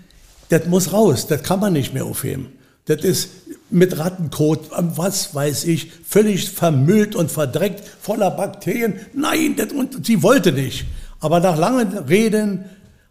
das 0.49 0.67
muss 0.67 0.93
raus, 0.93 1.27
das 1.27 1.43
kann 1.43 1.61
man 1.61 1.73
nicht 1.73 1.93
mehr 1.95 2.05
aufheben. 2.05 2.49
Das 2.87 3.03
ist 3.05 3.29
mit 3.73 3.99
Rattenkot, 3.99 4.71
was 4.71 5.35
weiß 5.35 5.65
ich, 5.65 5.91
völlig 6.07 6.51
vermüllt 6.51 7.15
und 7.15 7.31
verdreckt, 7.31 7.83
voller 8.01 8.31
Bakterien. 8.31 9.01
Nein, 9.15 9.57
das, 9.57 9.73
und 9.73 10.07
sie 10.07 10.23
wollte 10.23 10.53
nicht. 10.53 10.87
Aber 11.21 11.41
nach 11.41 11.57
langen 11.57 11.97
Reden 11.99 12.65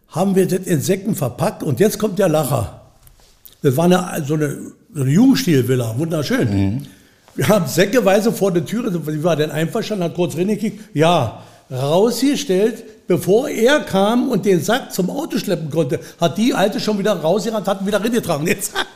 haben 0.08 0.34
wir 0.36 0.46
das 0.46 0.66
in 0.66 0.80
Säcken 0.80 1.14
verpackt 1.14 1.62
und 1.62 1.80
jetzt 1.80 1.98
kommt 1.98 2.18
der 2.18 2.28
Lacher. 2.28 2.82
Das 3.62 3.76
war 3.76 3.84
eine, 3.84 4.24
so 4.26 4.34
eine, 4.34 4.58
so 4.94 5.02
eine 5.02 5.10
Jugendstilvilla, 5.10 5.98
wunderschön. 5.98 6.86
Wir 7.34 7.48
haben 7.48 7.66
säckeweise 7.66 8.32
vor 8.32 8.52
der 8.52 8.64
Türe, 8.64 9.06
wie 9.06 9.24
war 9.24 9.36
denn 9.36 9.50
einverstanden, 9.50 10.04
hat 10.04 10.14
kurz 10.14 10.36
reingekickt, 10.36 10.94
ja, 10.94 11.42
rausgestellt, 11.70 12.84
bevor 13.06 13.48
er 13.48 13.80
kam 13.80 14.28
und 14.28 14.44
den 14.44 14.62
Sack 14.62 14.92
zum 14.92 15.08
Auto 15.08 15.38
schleppen 15.38 15.70
konnte, 15.70 16.00
hat 16.20 16.36
die 16.36 16.52
Alte 16.52 16.78
schon 16.78 16.98
wieder 16.98 17.14
rausgerannt, 17.14 17.66
hat 17.66 17.80
ihn 17.80 17.86
wieder 17.86 18.02
reingetragen, 18.02 18.44
den 18.44 18.60
Sack. 18.60 18.86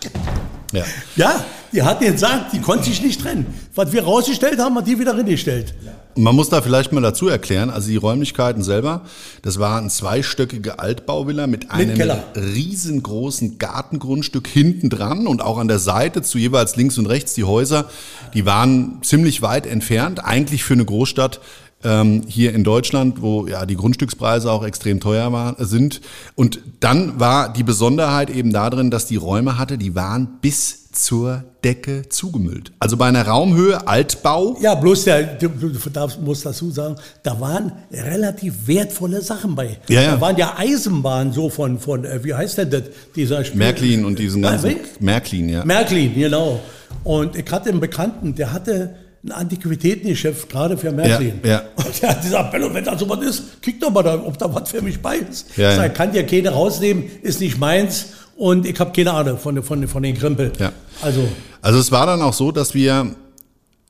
Ja. 0.76 0.84
Ja, 1.16 1.44
die 1.72 1.82
hat 1.82 2.00
den 2.00 2.16
Sack, 2.16 2.50
die 2.52 2.60
konnte 2.60 2.84
sich 2.84 3.02
nicht 3.02 3.20
trennen. 3.20 3.46
Was 3.74 3.92
wir 3.92 4.04
rausgestellt 4.04 4.58
haben, 4.58 4.76
hat 4.76 4.86
die 4.86 4.98
wieder 4.98 5.16
reingestellt. 5.16 5.74
Man 6.18 6.34
muss 6.34 6.48
da 6.48 6.62
vielleicht 6.62 6.92
mal 6.92 7.02
dazu 7.02 7.28
erklären, 7.28 7.68
also 7.68 7.88
die 7.90 7.96
Räumlichkeiten 7.96 8.62
selber, 8.62 9.02
das 9.42 9.58
war 9.58 9.78
ein 9.78 9.90
zweistöckige 9.90 10.78
Altbauvilla 10.78 11.46
mit 11.46 11.70
einem 11.70 11.94
Keller. 11.94 12.24
riesengroßen 12.34 13.58
Gartengrundstück 13.58 14.46
hinten 14.46 14.88
dran 14.88 15.26
und 15.26 15.42
auch 15.42 15.58
an 15.58 15.68
der 15.68 15.78
Seite 15.78 16.22
zu 16.22 16.38
jeweils 16.38 16.76
links 16.76 16.96
und 16.96 17.04
rechts 17.04 17.34
die 17.34 17.44
Häuser, 17.44 17.90
die 18.32 18.46
waren 18.46 18.98
ziemlich 19.02 19.42
weit 19.42 19.66
entfernt, 19.66 20.24
eigentlich 20.24 20.64
für 20.64 20.72
eine 20.72 20.86
Großstadt 20.86 21.40
ähm, 21.84 22.22
hier 22.26 22.54
in 22.54 22.64
Deutschland, 22.64 23.20
wo 23.22 23.46
ja 23.46 23.66
die 23.66 23.76
Grundstückspreise 23.76 24.50
auch 24.50 24.64
extrem 24.64 25.00
teuer 25.00 25.32
war, 25.32 25.56
sind. 25.58 26.00
Und 26.34 26.60
dann 26.80 27.20
war 27.20 27.52
die 27.52 27.62
Besonderheit 27.62 28.30
eben 28.30 28.52
darin, 28.52 28.90
dass 28.90 29.06
die 29.06 29.16
Räume 29.16 29.58
hatte, 29.58 29.78
die 29.78 29.94
waren 29.94 30.38
bis 30.40 30.90
zur 30.92 31.44
Decke 31.62 32.08
zugemüllt. 32.08 32.72
Also 32.78 32.96
bei 32.96 33.06
einer 33.06 33.26
Raumhöhe 33.26 33.86
Altbau, 33.86 34.56
Ja, 34.62 34.74
bloß 34.74 35.04
der, 35.04 35.22
du, 35.34 35.48
du 35.48 35.68
darfst, 35.90 36.18
musst 36.22 36.46
dazu 36.46 36.70
sagen, 36.70 36.96
da 37.22 37.38
waren 37.38 37.72
relativ 37.92 38.66
wertvolle 38.66 39.20
Sachen 39.20 39.54
bei. 39.54 39.76
Ja, 39.88 40.00
ja. 40.00 40.14
Da 40.14 40.20
waren 40.22 40.36
ja 40.38 40.54
Eisenbahnen 40.56 41.34
so 41.34 41.50
von, 41.50 41.78
von 41.78 42.06
äh, 42.06 42.24
wie 42.24 42.32
heißt 42.32 42.56
denn 42.56 42.70
das, 42.70 42.84
dieser 43.14 43.44
Spiel? 43.44 43.58
Märklin 43.58 44.06
und 44.06 44.18
diesen 44.18 44.40
ganzen 44.40 44.70
Ah, 44.70 44.74
wie? 45.00 45.04
Märklin, 45.04 45.48
ja. 45.50 45.64
Märklin, 45.66 46.14
genau. 46.14 46.60
Und 47.04 47.36
ich 47.36 47.50
hatte 47.50 47.68
einen 47.68 47.80
Bekannten, 47.80 48.34
der 48.34 48.54
hatte 48.54 48.94
ein 49.26 49.32
Antiquitätengeschäft 49.32 50.48
gerade 50.48 50.78
für 50.78 50.92
Märklin. 50.92 51.40
Ja, 51.42 51.50
ja. 51.50 51.62
Und 51.76 52.02
der 52.02 52.10
hat 52.10 52.22
gesagt, 52.22 52.52
Bello, 52.52 52.72
wenn 52.72 52.84
da 52.84 52.96
so 52.96 53.08
was 53.08 53.20
ist, 53.24 53.62
kick 53.62 53.80
doch 53.80 53.90
mal, 53.90 54.02
da, 54.02 54.14
ob 54.22 54.38
da 54.38 54.52
was 54.54 54.70
für 54.70 54.82
mich 54.82 55.00
bei 55.00 55.16
ist. 55.16 55.56
Ja, 55.56 55.70
ich 55.70 55.76
sag, 55.76 55.94
kann 55.94 56.14
ja 56.14 56.22
keine 56.22 56.50
rausnehmen, 56.50 57.04
ist 57.22 57.40
nicht 57.40 57.58
meins 57.58 58.06
und 58.36 58.66
ich 58.66 58.78
habe 58.78 58.92
keine 58.92 59.12
Ahnung 59.12 59.38
von, 59.38 59.62
von, 59.62 59.88
von 59.88 60.02
den 60.02 60.16
Krempel. 60.16 60.52
Ja. 60.58 60.72
Also, 61.02 61.28
Also 61.60 61.78
es 61.78 61.90
war 61.90 62.06
dann 62.06 62.22
auch 62.22 62.34
so, 62.34 62.52
dass 62.52 62.74
wir 62.74 63.14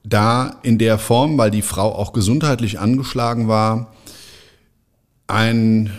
da 0.05 0.57
in 0.63 0.79
der 0.79 0.99
Form, 0.99 1.37
weil 1.37 1.51
die 1.51 1.63
Frau 1.63 1.95
auch 1.95 2.13
gesundheitlich 2.13 2.79
angeschlagen 2.79 3.49
war, 3.49 3.93
einen 5.27 5.93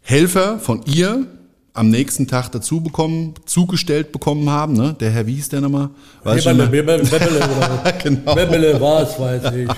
Helfer 0.00 0.58
von 0.58 0.82
ihr 0.86 1.26
am 1.76 1.88
nächsten 1.90 2.26
Tag 2.26 2.50
dazu 2.52 2.80
bekommen, 2.80 3.34
zugestellt 3.46 4.12
bekommen 4.12 4.48
haben. 4.50 4.72
Ne? 4.74 4.94
Der 4.98 5.10
Herr, 5.10 5.26
wie 5.26 5.34
hieß 5.34 5.48
der 5.50 5.60
nochmal? 5.60 5.90
Bebele. 6.24 6.66
Bebele, 6.66 7.02
Bebele, 7.04 7.94
Genau. 8.02 8.34
Bebele 8.34 8.80
war 8.80 9.02
es, 9.02 9.18
weiß 9.18 9.42
ich. 9.54 9.68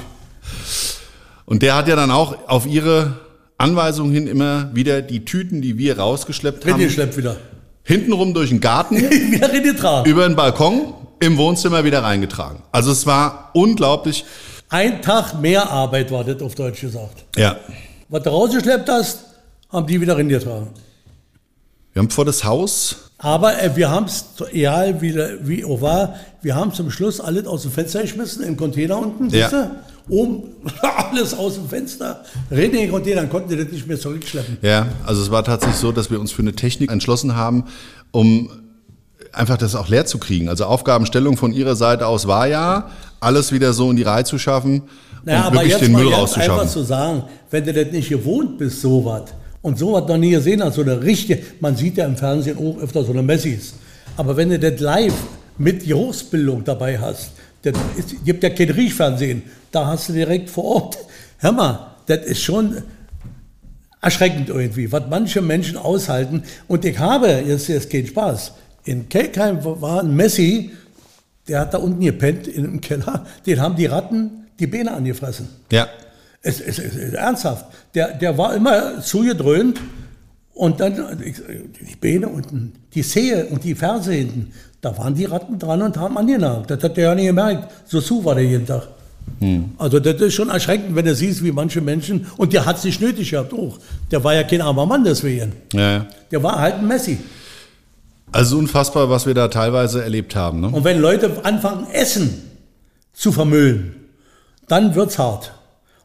Und 1.44 1.62
der 1.62 1.74
hat 1.76 1.88
ja 1.88 1.96
dann 1.96 2.10
auch 2.10 2.36
auf 2.48 2.66
ihre 2.66 3.14
Anweisung 3.56 4.10
hin 4.10 4.26
immer 4.26 4.70
wieder 4.74 5.02
die 5.02 5.24
Tüten, 5.24 5.62
die 5.62 5.78
wir 5.78 5.98
rausgeschleppt 5.98 6.64
haben, 6.64 6.72
Reingeschleppt 6.72 7.16
wieder. 7.16 7.36
hintenrum 7.82 8.34
durch 8.34 8.50
den 8.50 8.60
Garten, 8.60 8.96
wieder 9.32 9.52
reingetragen. 9.52 10.10
über 10.10 10.28
den 10.28 10.36
Balkon, 10.36 10.94
im 11.20 11.36
Wohnzimmer 11.36 11.84
wieder 11.84 12.02
reingetragen. 12.02 12.60
Also 12.70 12.92
es 12.92 13.06
war 13.06 13.50
unglaublich. 13.54 14.24
Ein 14.68 15.00
Tag 15.02 15.40
mehr 15.40 15.68
Arbeit 15.70 16.10
war 16.12 16.22
das 16.24 16.40
auf 16.42 16.54
Deutsch 16.54 16.82
gesagt. 16.82 17.24
Ja. 17.36 17.56
Was 18.10 18.22
du 18.22 18.30
rausgeschleppt 18.30 18.88
hast, 18.88 19.20
haben 19.72 19.86
die 19.86 20.00
wieder 20.00 20.16
reingetragen. 20.16 20.68
Wir 21.98 22.02
haben 22.04 22.10
vor 22.10 22.24
das 22.24 22.44
Haus 22.44 22.94
Aber 23.18 23.60
äh, 23.60 23.74
wir 23.74 23.90
haben 23.90 24.06
es, 24.06 24.24
egal 24.52 25.02
wie, 25.02 25.16
wie 25.42 25.64
auch 25.64 25.80
war, 25.80 26.14
wir 26.42 26.54
haben 26.54 26.72
zum 26.72 26.92
Schluss 26.92 27.18
alles 27.20 27.44
aus 27.48 27.62
dem 27.62 27.72
Fenster 27.72 28.02
geschmissen, 28.02 28.44
im 28.44 28.56
Container 28.56 28.98
unten, 28.98 29.28
Ja. 29.30 29.48
siehst 29.50 29.52
du? 29.52 29.70
Oben 30.08 30.44
alles 31.10 31.34
aus 31.34 31.54
dem 31.54 31.68
Fenster, 31.68 32.22
rein 32.52 32.66
in 32.66 32.72
den 32.72 32.90
Container, 32.92 33.22
dann 33.22 33.28
konnten 33.30 33.48
die 33.48 33.56
das 33.56 33.72
nicht 33.72 33.88
mehr 33.88 33.98
zurückschleppen. 33.98 34.58
Ja, 34.62 34.86
also 35.06 35.20
es 35.22 35.32
war 35.32 35.42
tatsächlich 35.42 35.80
so, 35.80 35.90
dass 35.90 36.08
wir 36.08 36.20
uns 36.20 36.30
für 36.30 36.42
eine 36.42 36.52
Technik 36.52 36.92
entschlossen 36.92 37.34
haben, 37.34 37.64
um 38.12 38.48
einfach 39.32 39.56
das 39.56 39.74
auch 39.74 39.88
leer 39.88 40.06
zu 40.06 40.18
kriegen. 40.18 40.48
Also 40.48 40.66
Aufgabenstellung 40.66 41.36
von 41.36 41.52
ihrer 41.52 41.74
Seite 41.74 42.06
aus 42.06 42.28
war 42.28 42.46
ja, 42.46 42.90
alles 43.18 43.50
wieder 43.50 43.72
so 43.72 43.90
in 43.90 43.96
die 43.96 44.04
Reihe 44.04 44.22
zu 44.22 44.38
schaffen 44.38 44.82
Naja, 45.24 45.48
und 45.48 45.54
wirklich 45.54 45.74
den 45.78 45.90
Müll 45.90 46.14
rauszuschaffen. 46.14 46.52
einfach 46.60 46.72
zu 46.72 46.84
sagen, 46.84 47.24
wenn 47.50 47.64
du 47.64 47.72
das 47.72 47.90
nicht 47.90 48.08
gewohnt 48.08 48.56
bist, 48.56 48.82
sowas, 48.82 49.24
und 49.62 49.78
sowas 49.78 50.08
noch 50.08 50.18
nie 50.18 50.30
gesehen 50.30 50.62
hast, 50.62 50.74
so 50.74 50.82
eine 50.82 51.02
richtige, 51.02 51.40
man 51.60 51.76
sieht 51.76 51.96
ja 51.96 52.06
im 52.06 52.16
Fernsehen 52.16 52.58
auch 52.58 52.80
öfter 52.80 53.04
so 53.04 53.12
eine 53.12 53.22
Messis, 53.22 53.74
aber 54.16 54.36
wenn 54.36 54.50
du 54.50 54.58
das 54.58 54.80
live 54.80 55.14
mit 55.58 55.86
Geruchsbildung 55.86 56.64
dabei 56.64 56.98
hast, 56.98 57.32
das 57.62 57.74
gibt 58.24 58.42
ja 58.42 58.50
kein 58.50 58.70
Riechfernsehen, 58.70 59.42
da 59.72 59.86
hast 59.86 60.08
du 60.08 60.12
direkt 60.12 60.50
vor 60.50 60.64
Ort, 60.64 60.98
hör 61.38 61.52
mal, 61.52 61.96
das 62.06 62.24
ist 62.24 62.42
schon 62.42 62.82
erschreckend 64.00 64.48
irgendwie, 64.48 64.90
was 64.92 65.04
manche 65.10 65.42
Menschen 65.42 65.76
aushalten. 65.76 66.44
Und 66.68 66.84
ich 66.84 66.98
habe, 66.98 67.42
jetzt 67.46 67.68
ist 67.68 67.90
kein 67.90 68.06
Spaß, 68.06 68.52
in 68.84 69.08
Kelkheim 69.08 69.58
war 69.62 70.00
ein 70.00 70.14
Messi, 70.14 70.70
der 71.48 71.60
hat 71.60 71.74
da 71.74 71.78
unten 71.78 72.00
gepennt 72.00 72.46
im 72.46 72.80
Keller, 72.80 73.26
den 73.46 73.60
haben 73.60 73.76
die 73.76 73.86
Ratten 73.86 74.46
die 74.58 74.66
Beine 74.66 74.92
angefressen. 74.92 75.48
Ja, 75.70 75.88
Es, 76.42 76.60
es, 76.60 76.78
es, 76.78 76.94
es, 76.96 77.14
ernsthaft. 77.14 77.66
Der, 77.94 78.12
der 78.14 78.38
war 78.38 78.54
immer 78.54 79.00
zugedröhnt 79.02 79.80
und 80.54 80.80
dann 80.80 81.20
ich- 81.22 81.36
die 81.88 81.96
Beine 81.96 82.28
unten, 82.28 82.72
die 82.94 83.02
Zehe 83.02 83.46
und 83.46 83.64
die 83.64 83.74
Ferse 83.74 84.12
hinten, 84.12 84.52
da 84.80 84.96
waren 84.96 85.14
die 85.14 85.24
Ratten 85.24 85.58
dran 85.58 85.82
und 85.82 85.96
haben 85.96 86.16
angenagt. 86.16 86.70
Das 86.70 86.82
hat 86.82 86.96
der 86.96 87.08
ja 87.08 87.14
nicht 87.14 87.26
gemerkt. 87.26 87.72
So 87.86 88.00
zu 88.00 88.24
war 88.24 88.34
der 88.36 88.44
jeden 88.44 88.66
Tag. 88.66 88.88
Also 89.76 90.00
das 90.00 90.20
ist 90.22 90.34
schon 90.34 90.48
erschreckend, 90.48 90.94
wenn 90.96 91.04
du 91.04 91.14
siehst, 91.14 91.44
wie 91.44 91.52
manche 91.52 91.80
Menschen, 91.82 92.26
und 92.38 92.52
der 92.54 92.64
hat 92.64 92.78
es 92.78 92.84
nicht 92.84 93.00
nötig 93.00 93.30
gehabt 93.30 93.52
auch. 93.52 93.78
Der 94.10 94.24
war 94.24 94.34
ja 94.34 94.42
kein 94.42 94.62
armer 94.62 94.86
Mann 94.86 95.04
deswegen. 95.04 95.52
ja. 95.74 96.06
Der 96.30 96.42
war 96.42 96.58
halt 96.60 96.76
ein 96.76 96.86
Messi. 96.86 97.18
Also 98.32 98.58
unfassbar, 98.58 99.10
was 99.10 99.26
wir 99.26 99.34
da 99.34 99.48
teilweise 99.48 100.02
erlebt 100.02 100.34
haben. 100.36 100.60
Ne? 100.60 100.68
Und 100.68 100.84
wenn 100.84 101.00
Leute 101.00 101.30
anfangen, 101.44 101.86
Essen 101.92 102.42
zu 103.12 103.32
vermüllen, 103.32 103.94
dann 104.66 104.94
wird's 104.94 105.18
hart. 105.18 105.52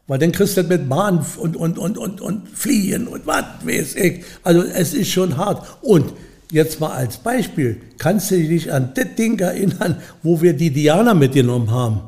Weil 0.06 0.18
dann 0.18 0.32
kriegst 0.32 0.56
du 0.56 0.62
das 0.62 0.70
mit 0.70 0.88
Bahn 0.88 1.24
und, 1.38 1.56
und, 1.56 1.78
und, 1.78 1.96
und, 1.96 2.20
und 2.20 2.48
Fliehen 2.48 3.06
und 3.06 3.26
was 3.26 3.44
weiß 3.64 3.94
ich. 3.96 4.22
Also 4.42 4.62
es 4.62 4.92
ist 4.92 5.10
schon 5.10 5.36
hart. 5.36 5.66
Und 5.80 6.12
jetzt 6.50 6.78
mal 6.78 6.92
als 6.92 7.16
Beispiel, 7.16 7.80
kannst 7.98 8.30
du 8.30 8.36
dich 8.36 8.70
an 8.70 8.92
das 8.94 9.06
Ding 9.16 9.38
erinnern, 9.38 9.96
wo 10.22 10.42
wir 10.42 10.52
die 10.52 10.70
Diana 10.70 11.14
mitgenommen 11.14 11.70
haben? 11.70 12.00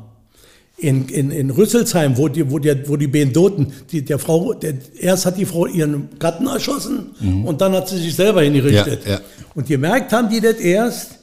In, 0.79 1.09
in, 1.09 1.31
in 1.31 1.49
Rüsselsheim, 1.49 2.17
wo 2.17 2.27
die, 2.27 2.51
wo 2.51 2.59
die, 2.59 2.87
wo 2.87 2.97
die 2.97 3.07
beiden 3.07 3.33
Doten, 3.33 3.73
die, 3.91 4.05
der 4.05 4.19
Frau, 4.19 4.53
der, 4.53 4.75
erst 4.99 5.25
hat 5.25 5.35
die 5.39 5.45
Frau 5.45 5.65
ihren 5.65 6.09
Gatten 6.19 6.45
erschossen 6.45 7.15
und 7.45 7.61
dann 7.61 7.73
hat 7.73 7.89
sie 7.89 7.97
sich 7.97 8.15
selber 8.15 8.43
hingerichtet. 8.43 9.03
Ja, 9.05 9.13
ja. 9.13 9.21
Und 9.55 9.67
gemerkt 9.67 10.13
haben 10.13 10.29
die 10.29 10.39
das 10.39 10.57
erst, 10.57 11.15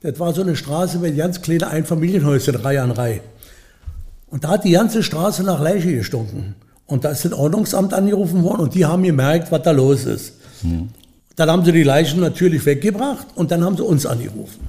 das 0.00 0.18
war 0.18 0.32
so 0.32 0.40
eine 0.40 0.56
Straße 0.56 0.98
mit 0.98 1.14
ganz 1.14 1.42
kleinen 1.42 1.64
Einfamilienhäuschen, 1.64 2.54
Reihe 2.54 2.80
an 2.80 2.90
Reihe. 2.90 3.20
Und 4.32 4.44
da 4.44 4.48
hat 4.48 4.64
die 4.64 4.70
ganze 4.70 5.02
Straße 5.02 5.42
nach 5.44 5.60
Leiche 5.60 5.94
gestunken. 5.94 6.54
Und 6.86 7.04
da 7.04 7.10
ist 7.10 7.26
das 7.26 7.34
Ordnungsamt 7.34 7.92
angerufen 7.92 8.42
worden 8.42 8.62
und 8.62 8.74
die 8.74 8.86
haben 8.86 9.02
gemerkt, 9.02 9.52
was 9.52 9.62
da 9.62 9.72
los 9.72 10.06
ist. 10.06 10.32
Dann 11.36 11.50
haben 11.50 11.64
sie 11.66 11.72
die 11.72 11.82
Leichen 11.82 12.20
natürlich 12.20 12.64
weggebracht 12.64 13.26
und 13.34 13.50
dann 13.50 13.62
haben 13.62 13.76
sie 13.76 13.84
uns 13.84 14.06
angerufen. 14.06 14.60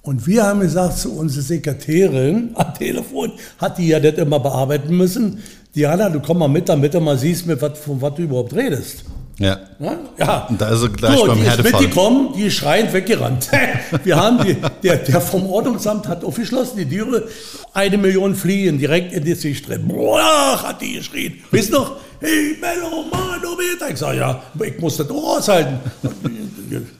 Und 0.00 0.26
wir 0.26 0.44
haben 0.44 0.60
gesagt 0.60 0.96
zu 0.96 1.12
unserer 1.12 1.42
Sekretärin 1.42 2.52
am 2.54 2.72
Telefon, 2.72 3.32
hat 3.58 3.76
die 3.76 3.88
ja 3.88 4.00
das 4.00 4.14
immer 4.14 4.40
bearbeiten 4.40 4.96
müssen. 4.96 5.42
Diana, 5.74 6.08
du 6.08 6.20
komm 6.20 6.38
mal 6.38 6.48
mit, 6.48 6.66
damit 6.66 6.94
du 6.94 7.00
mal 7.00 7.18
siehst, 7.18 7.46
mit 7.46 7.60
was, 7.60 7.78
von 7.78 8.00
was 8.00 8.14
du 8.14 8.22
überhaupt 8.22 8.54
redest. 8.54 9.04
Ja. 9.38 9.58
Ja, 9.78 9.98
ja. 10.18 10.46
Und 10.48 10.60
da 10.60 10.70
ist 10.70 10.82
er 10.82 10.88
gleich 10.88 11.16
so, 11.16 11.26
beim 11.26 11.40
die 11.40 11.46
ist 11.46 11.62
mitgekommen, 11.62 12.32
die 12.34 12.42
ist 12.44 12.54
schreiend 12.54 12.92
weggerannt. 12.92 13.50
Wir 14.04 14.16
haben 14.16 14.42
die, 14.42 14.56
der, 14.82 14.96
der 14.96 15.20
vom 15.20 15.46
Ordnungsamt 15.46 16.08
hat 16.08 16.24
aufgeschlossen, 16.24 16.78
die 16.78 16.88
Türe, 16.88 17.28
eine 17.74 17.98
Million 17.98 18.34
Fliegen 18.34 18.78
direkt 18.78 19.12
in 19.12 19.24
die 19.24 19.34
Sicht 19.34 19.68
drin. 19.68 19.86
Boah, 19.88 20.62
hat 20.62 20.80
die 20.80 20.94
geschrien. 20.94 21.34
Wisst 21.50 21.70
noch? 21.70 21.96
Hey, 22.20 22.56
Mello, 22.58 23.04
Manometer. 23.10 23.90
Ich 23.90 23.98
sag, 23.98 24.16
ja, 24.16 24.42
ich 24.64 24.78
muss 24.80 24.96
das 24.96 25.10
auch 25.10 25.36
aushalten. 25.36 25.80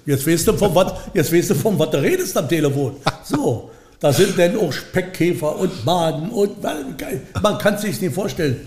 Jetzt 0.05 0.27
weißt 0.27 0.49
du, 0.49 0.53
von 0.53 0.75
was, 0.75 0.93
jetzt 1.15 1.33
weißt 1.33 1.51
du, 1.51 1.55
von 1.55 1.79
was 1.79 1.91
du 1.91 2.03
redest 2.03 2.37
am 2.37 2.49
Telefon. 2.49 2.97
So. 3.25 3.71
Da 3.99 4.13
sind 4.13 4.39
dann 4.39 4.59
auch 4.59 4.71
Speckkäfer 4.71 5.59
und 5.59 5.87
Maden 5.87 6.29
und 6.29 6.63
man 6.63 7.57
kann 7.57 7.75
es 7.75 7.81
sich 7.81 7.99
nicht 7.99 8.15
vorstellen. 8.15 8.61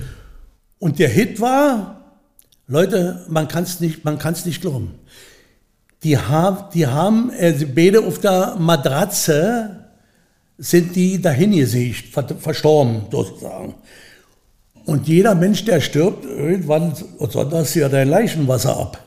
Und 0.79 0.97
der 0.97 1.09
Hit 1.09 1.39
war, 1.39 1.98
Leute, 2.71 3.25
man 3.27 3.47
kann 3.47 3.63
es 3.63 3.79
nicht, 3.79 4.05
man 4.05 4.19
kann's 4.19 4.45
nicht 4.45 4.61
glauben. 4.61 4.91
Die 6.03 6.19
haben, 6.19 6.65
die 6.75 6.85
haben 6.85 7.31
äh, 7.31 7.51
beide 7.65 8.05
auf 8.05 8.19
der 8.19 8.57
Matratze 8.59 9.87
sind 10.59 10.95
die 10.95 11.19
dahin 11.19 11.55
gesiegt, 11.55 12.13
ver 12.13 12.27
verstorben 12.37 13.07
sozusagen. 13.11 13.73
Und 14.85 15.07
jeder 15.07 15.33
Mensch, 15.33 15.65
der 15.65 15.81
stirbt, 15.81 16.25
irgendwann 16.25 16.93
sonders 17.17 17.73
ja 17.73 17.89
dein 17.89 18.07
Leichenwasser 18.07 18.77
ab. 18.77 19.03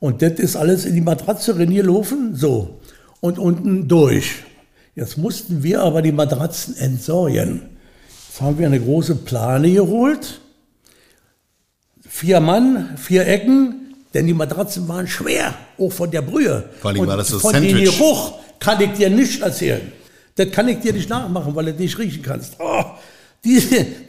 Und 0.00 0.22
das 0.22 0.32
ist 0.32 0.56
alles 0.56 0.86
in 0.86 0.94
die 0.94 1.02
Matratze 1.02 1.58
reingelaufen, 1.58 2.34
so. 2.34 2.80
Und 3.20 3.38
unten 3.38 3.88
durch. 3.88 4.36
Jetzt 4.94 5.18
mussten 5.18 5.62
wir 5.62 5.82
aber 5.82 6.00
die 6.00 6.12
Matratzen 6.12 6.78
entsorgen. 6.78 7.60
Jetzt 8.28 8.40
haben 8.40 8.58
wir 8.58 8.66
eine 8.66 8.80
große 8.80 9.16
Plane 9.16 9.70
geholt 9.70 10.40
vier 12.12 12.40
Mann, 12.40 12.96
vier 12.98 13.26
Ecken, 13.26 13.94
denn 14.12 14.26
die 14.26 14.34
Matratzen 14.34 14.86
waren 14.86 15.06
schwer, 15.08 15.54
auch 15.78 15.90
von 15.90 16.10
der 16.10 16.20
Brühe. 16.20 16.68
Vor 16.80 16.90
allem 16.90 17.00
Und 17.00 17.08
war 17.08 17.16
das 17.16 17.30
das 17.30 17.40
Von 17.40 17.52
Sandwich. 17.52 17.96
Geruch 17.98 18.34
kann 18.60 18.80
ich 18.82 18.92
dir 18.92 19.08
nicht 19.08 19.40
erzählen. 19.40 19.80
Das 20.36 20.50
kann 20.50 20.68
ich 20.68 20.80
dir 20.80 20.92
nicht 20.92 21.08
nachmachen, 21.08 21.54
weil 21.54 21.64
du 21.66 21.72
nicht 21.72 21.98
riechen 21.98 22.22
kannst. 22.22 22.56
Oh, 22.58 22.84
die, 23.44 23.60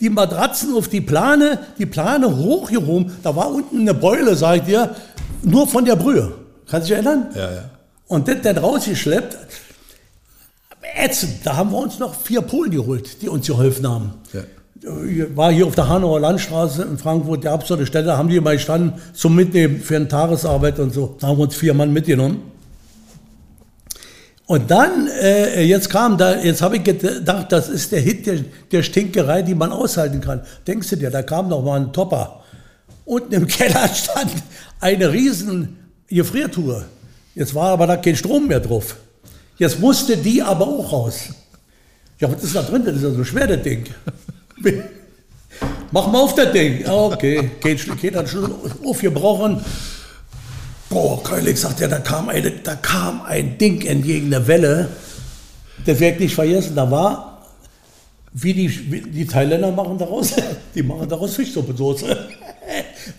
die 0.02 0.10
Matratzen 0.10 0.76
auf 0.76 0.90
die 0.90 1.00
Plane, 1.02 1.60
die 1.78 1.86
Plane 1.86 2.36
hochgehoben, 2.36 3.14
da 3.24 3.36
war 3.36 3.50
unten 3.50 3.80
eine 3.80 3.94
Beule, 3.94 4.36
sag 4.36 4.58
ich 4.58 4.64
dir, 4.64 4.96
nur 5.42 5.66
von 5.68 5.86
der 5.86 5.96
Brühe. 5.96 6.34
Kannst 6.70 6.90
du 6.90 6.96
dich 6.96 7.04
erinnern? 7.04 7.30
Ja, 7.36 7.52
ja. 7.52 7.70
Und 8.08 8.28
das 8.28 8.42
dann 8.44 8.58
rausgeschleppt. 8.58 9.38
Ätzend. 10.96 11.40
Da 11.46 11.56
haben 11.56 11.72
wir 11.72 11.80
uns 11.80 11.98
noch 11.98 12.14
vier 12.14 12.42
Polen 12.42 12.70
geholt, 12.70 13.22
die 13.22 13.30
uns 13.30 13.48
geholfen 13.48 13.88
haben. 13.88 14.14
Ja. 14.34 14.42
War 14.82 15.52
hier 15.52 15.68
auf 15.68 15.76
der 15.76 15.88
Hanauer 15.88 16.20
Landstraße 16.20 16.84
in 16.84 16.98
Frankfurt, 16.98 17.46
so 17.66 17.76
eine 17.76 17.86
Stelle, 17.86 18.18
haben 18.18 18.28
die 18.28 18.40
mal 18.40 18.56
gestanden 18.56 18.94
zum 19.14 19.36
Mitnehmen 19.36 19.80
für 19.80 19.96
eine 19.96 20.08
Tagesarbeit 20.08 20.80
und 20.80 20.94
so. 20.94 21.16
Da 21.20 21.28
haben 21.28 21.38
wir 21.38 21.44
uns 21.44 21.56
vier 21.56 21.74
Mann 21.74 21.94
mitgenommen. 21.94 22.42
Und 24.46 24.70
dann, 24.70 25.08
äh, 25.08 25.64
jetzt 25.64 25.90
kam 25.90 26.18
da, 26.18 26.38
jetzt 26.42 26.62
habe 26.62 26.78
ich 26.78 26.84
gedacht, 26.84 27.52
das 27.52 27.70
ist 27.70 27.92
der 27.92 28.02
Hit 28.02 28.28
der, 28.28 28.40
der 28.72 28.84
Stinkerei, 28.84 29.42
die 29.42 29.56
man 29.56 29.72
aushalten 29.72 30.20
kann. 30.20 30.42
Denkst 30.68 30.90
du 30.90 30.98
dir, 30.98 31.10
da 31.10 31.22
kam 31.22 31.48
noch 31.48 31.64
mal 31.64 31.80
ein 31.80 31.94
Topper. 31.94 32.42
Unten 33.06 33.34
im 33.34 33.48
Keller 33.48 33.88
stand 33.88 34.32
eine 34.80 35.12
riesen 35.12 35.78
Gefriertruhe. 36.08 36.86
Jetzt 37.36 37.56
war 37.56 37.70
aber 37.70 37.88
da 37.88 37.98
kein 37.98 38.16
Strom 38.16 38.48
mehr 38.48 38.60
drauf. 38.60 38.98
Jetzt 39.58 39.80
musste 39.80 40.18
die 40.18 40.42
aber 40.42 40.68
auch 40.68 40.92
raus. 40.92 41.30
Ja, 42.20 42.32
was 42.32 42.44
ist 42.44 42.56
da 42.56 42.62
drin? 42.62 42.84
Das 42.86 42.96
ist 42.96 43.04
ja 43.04 43.12
so 43.12 43.24
schwer, 43.24 43.48
das 43.48 43.64
Ding. 43.64 43.86
Mach 45.92 46.08
mal 46.08 46.22
auf 46.22 46.36
das 46.36 46.52
Ding. 46.52 46.88
Okay, 46.88 47.52
geht, 47.62 48.02
geht 48.02 48.16
dann 48.16 48.28
schon 48.28 48.52
aufgebrochen. 48.84 49.64
Boah, 50.90 51.22
Keulig 51.24 51.58
sagt 51.58 51.80
ja, 51.80 51.88
da 51.88 52.00
kam, 52.00 52.30
eine, 52.30 52.52
da 52.52 52.76
kam 52.76 53.22
ein 53.24 53.58
Ding 53.58 53.86
entgegen 53.86 54.30
der 54.30 54.48
Welle. 54.48 54.90
Das 55.86 56.00
werde 56.00 56.16
ich 56.16 56.22
nicht 56.22 56.36
vergessen. 56.36 56.76
Da 56.76 56.90
war, 56.90 57.48
wie 58.32 58.54
die, 58.54 58.92
wie 58.92 59.02
die 59.02 59.26
Thailänder 59.26 59.72
machen 59.72 59.98
daraus, 59.98 60.34
die 60.76 60.84
machen 60.84 61.08
daraus 61.10 61.36
Fischsuppensoße. 61.36 62.30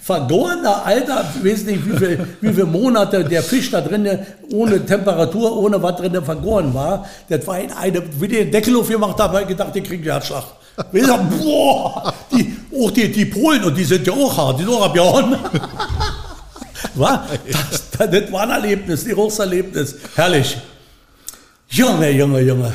Vergorener 0.02 0.84
Alter, 0.84 1.24
ich 1.36 1.52
weiß 1.52 1.64
nicht, 1.64 1.86
wie 1.86 1.96
viele 1.96 2.28
wie 2.40 2.52
viel 2.52 2.64
Monate 2.64 3.24
der 3.24 3.42
Fisch 3.42 3.70
da 3.70 3.80
drin 3.80 4.08
ohne 4.52 4.84
Temperatur, 4.84 5.56
ohne 5.56 5.82
was 5.82 5.96
drin 5.96 6.22
vergoren 6.24 6.72
war. 6.74 7.06
Das 7.28 7.46
war 7.46 7.58
in 7.58 7.72
eine, 7.72 8.02
wie 8.20 8.28
den 8.28 8.50
Deckel 8.50 8.76
aufgemacht 8.76 9.18
haben, 9.18 9.32
habe 9.32 9.42
ich 9.42 9.48
gedacht, 9.48 9.74
die 9.74 9.82
kriegen 9.82 10.04
Herzschlag. 10.04 10.44
Ich 10.92 11.00
gesagt, 11.00 11.24
boah, 11.38 12.12
die, 12.32 12.56
auch 12.76 12.90
die, 12.90 13.10
die 13.10 13.26
Polen, 13.26 13.62
und 13.64 13.76
die 13.76 13.84
sind 13.84 14.06
ja 14.06 14.12
auch 14.12 14.36
hart, 14.36 14.58
die 14.58 14.64
sind 14.64 14.72
auch 14.72 14.86
abgehauen. 14.86 15.36
War? 16.94 17.26
Das, 17.98 18.10
das, 18.10 18.32
war 18.32 18.42
ein 18.42 18.50
Erlebnis, 18.50 19.04
ein 19.04 19.12
großes 19.12 19.38
Erlebnis. 19.40 19.96
Herrlich. 20.14 20.56
Junge, 21.68 22.10
Junge, 22.10 22.40
Junge. 22.40 22.74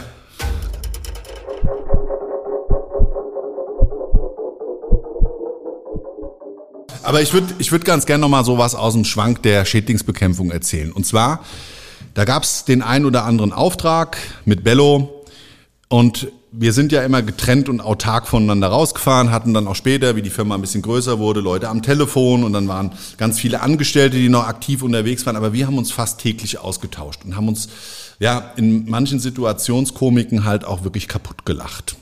Aber 7.10 7.24
ich 7.24 7.34
würde 7.34 7.56
ich 7.58 7.72
würd 7.72 7.86
ganz 7.86 8.06
gerne 8.06 8.22
noch 8.22 8.30
mal 8.30 8.46
sowas 8.46 8.76
aus 8.76 8.94
dem 8.94 9.04
Schwank 9.04 9.42
der 9.42 9.66
Schädlingsbekämpfung 9.66 10.52
erzählen. 10.52 10.92
Und 10.92 11.08
zwar, 11.08 11.44
da 12.14 12.24
gab 12.24 12.44
es 12.44 12.66
den 12.66 12.84
einen 12.84 13.06
oder 13.06 13.26
anderen 13.26 13.52
Auftrag 13.52 14.18
mit 14.46 14.64
Bello 14.64 15.26
und 15.88 16.28
wir 16.52 16.72
sind 16.72 16.92
ja 16.92 17.02
immer 17.02 17.24
getrennt 17.24 17.68
und 17.68 17.82
autark 17.82 18.28
voneinander 18.28 18.68
rausgefahren, 18.68 19.32
hatten 19.32 19.56
dann 19.56 19.66
auch 19.66 19.74
später, 19.74 20.16
wie 20.16 20.22
die 20.22 20.30
Firma 20.30 20.54
ein 20.54 20.62
bisschen 20.62 20.84
größer 20.84 21.18
wurde, 21.18 21.40
Leute 21.40 21.70
am 21.70 21.82
Telefon 21.82 22.44
und 22.44 22.54
dann 22.54 22.68
waren 22.68 22.92
ganz 23.18 23.40
viele 23.40 23.62
Angestellte, 23.62 24.16
die 24.16 24.30
noch 24.30 24.48
aktiv 24.48 24.84
unterwegs 24.84 25.26
waren. 25.26 25.36
Aber 25.36 25.52
wir 25.52 25.66
haben 25.66 25.80
uns 25.80 25.92
fast 25.92 26.20
täglich 26.20 26.60
ausgetauscht 26.60 27.22
und 27.26 27.36
haben 27.36 27.48
uns 27.48 27.70
ja 28.20 28.54
in 28.56 28.88
manchen 28.88 29.20
Situationskomiken 29.20 30.46
halt 30.46 30.64
auch 30.64 30.84
wirklich 30.84 31.08
kaputt 31.08 31.44
gelacht. 31.44 31.96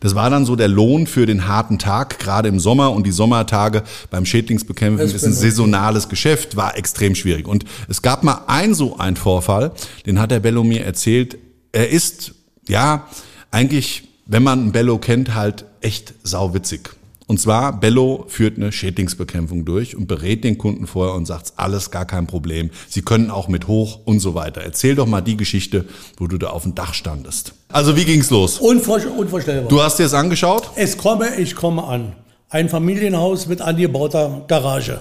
Das 0.00 0.14
war 0.14 0.30
dann 0.30 0.44
so 0.44 0.56
der 0.56 0.68
Lohn 0.68 1.06
für 1.06 1.26
den 1.26 1.48
harten 1.48 1.78
Tag, 1.78 2.18
gerade 2.18 2.48
im 2.48 2.60
Sommer. 2.60 2.92
Und 2.92 3.06
die 3.06 3.12
Sommertage 3.12 3.82
beim 4.10 4.26
Schädlingsbekämpfen 4.26 5.06
ist 5.06 5.24
ein 5.24 5.32
saisonales 5.32 6.08
Geschäft, 6.08 6.56
war 6.56 6.76
extrem 6.76 7.14
schwierig. 7.14 7.48
Und 7.48 7.64
es 7.88 8.02
gab 8.02 8.22
mal 8.22 8.42
ein 8.46 8.74
so 8.74 8.98
ein 8.98 9.16
Vorfall, 9.16 9.72
den 10.06 10.20
hat 10.20 10.30
der 10.30 10.40
Bello 10.40 10.64
mir 10.64 10.84
erzählt. 10.84 11.38
Er 11.72 11.90
ist, 11.90 12.34
ja, 12.68 13.06
eigentlich, 13.50 14.08
wenn 14.26 14.42
man 14.42 14.60
einen 14.60 14.72
Bello 14.72 14.98
kennt, 14.98 15.34
halt 15.34 15.64
echt 15.80 16.14
sauwitzig. 16.22 16.90
Und 17.26 17.40
zwar, 17.40 17.80
Bello 17.80 18.26
führt 18.28 18.58
eine 18.58 18.70
Schädlingsbekämpfung 18.70 19.64
durch 19.64 19.96
und 19.96 20.06
berät 20.06 20.44
den 20.44 20.58
Kunden 20.58 20.86
vorher 20.86 21.14
und 21.14 21.24
sagt, 21.24 21.54
alles 21.56 21.90
gar 21.90 22.04
kein 22.04 22.26
Problem. 22.26 22.70
Sie 22.88 23.00
können 23.00 23.30
auch 23.30 23.48
mit 23.48 23.66
hoch 23.66 24.00
und 24.04 24.20
so 24.20 24.34
weiter. 24.34 24.60
Erzähl 24.60 24.94
doch 24.94 25.06
mal 25.06 25.22
die 25.22 25.36
Geschichte, 25.36 25.86
wo 26.18 26.26
du 26.26 26.36
da 26.36 26.50
auf 26.50 26.64
dem 26.64 26.74
Dach 26.74 26.92
standest. 26.92 27.54
Also, 27.68 27.96
wie 27.96 28.04
ging's 28.04 28.28
los? 28.28 28.58
Unvor, 28.58 29.00
unvorstellbar. 29.16 29.68
Du 29.68 29.80
hast 29.80 29.98
dir 29.98 30.02
das 30.02 30.12
angeschaut? 30.12 30.70
Es 30.76 30.98
komme, 30.98 31.36
ich 31.36 31.54
komme 31.54 31.84
an. 31.84 32.12
Ein 32.50 32.68
Familienhaus 32.68 33.46
mit 33.46 33.62
angebauter 33.62 34.44
Garage. 34.46 35.00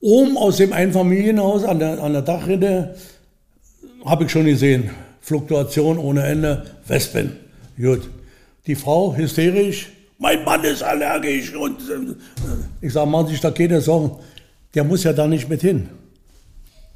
Oben 0.00 0.36
aus 0.36 0.56
dem 0.56 0.72
Einfamilienhaus 0.72 1.64
an 1.64 1.80
der, 1.80 2.02
an 2.02 2.12
der 2.12 2.22
Dachrinne 2.22 2.94
habe 4.04 4.24
ich 4.24 4.30
schon 4.30 4.44
gesehen. 4.44 4.90
Fluktuation 5.20 5.98
ohne 5.98 6.24
Ende, 6.24 6.66
Wespen. 6.86 7.36
Gut. 7.76 8.08
Die 8.66 8.74
Frau 8.76 9.16
hysterisch, 9.16 9.90
mein 10.22 10.44
Mann 10.44 10.62
ist 10.62 10.82
allergisch. 10.82 11.52
Und 11.54 11.80
äh, 11.80 12.14
ich 12.80 12.92
sage, 12.92 13.10
machen 13.10 13.26
Sie 13.26 13.32
sich 13.32 13.40
da 13.40 13.50
keine 13.50 13.80
Sorgen. 13.80 14.12
Der 14.74 14.84
muss 14.84 15.02
ja 15.02 15.12
da 15.12 15.26
nicht 15.26 15.48
mit 15.48 15.60
hin. 15.60 15.88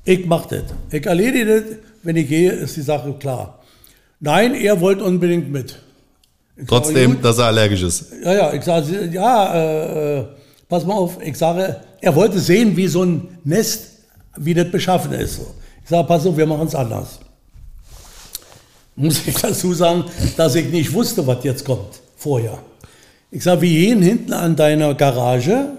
Ich 0.05 0.25
mach 0.25 0.47
das. 0.47 0.63
Ich 0.93 1.05
erledige 1.05 1.61
das. 1.61 1.79
Wenn 2.05 2.17
ich 2.17 2.29
gehe, 2.29 2.53
ist 2.53 2.77
die 2.77 2.83
Sache 2.83 3.13
klar. 3.19 3.61
Nein, 4.21 4.55
er 4.55 4.81
wollte 4.81 5.03
unbedingt 5.05 5.51
mit. 5.51 5.71
Ich 6.57 6.63
sage, 6.63 6.67
Trotzdem, 6.69 7.15
gut. 7.15 7.25
dass 7.25 7.39
er 7.39 7.47
allergisch 7.47 7.83
ist. 7.83 8.13
Ja, 8.25 8.33
ja, 8.33 8.53
ich 8.55 8.63
sage, 8.63 9.11
ja, 9.13 9.55
äh, 9.55 10.19
äh, 10.21 10.25
pass 10.69 10.87
mal 10.87 10.95
auf, 10.95 11.19
ich 11.21 11.37
sage, 11.37 11.81
er 12.01 12.15
wollte 12.15 12.39
sehen, 12.39 12.77
wie 12.77 12.87
so 12.87 13.03
ein 13.03 13.39
Nest, 13.43 13.91
wie 14.37 14.55
das 14.55 14.71
beschaffen 14.71 15.13
ist. 15.13 15.41
Ich 15.83 15.91
sage, 15.91 16.07
pass 16.07 16.25
auf, 16.25 16.37
wir 16.37 16.47
machen 16.47 16.69
es 16.69 16.75
anders. 16.75 17.19
Muss 18.95 19.27
ich 19.27 19.35
dazu 19.43 19.75
sagen, 19.75 20.05
dass 20.37 20.55
ich 20.55 20.71
nicht 20.71 20.93
wusste, 20.95 21.27
was 21.27 21.43
jetzt 21.43 21.65
kommt, 21.65 22.01
vorher. 22.17 22.59
Ich 23.37 23.43
sage, 23.43 23.61
wir 23.61 23.69
gehen 23.69 24.01
hinten 24.01 24.33
an 24.33 24.57
deiner 24.57 24.95
Garage, 24.95 25.73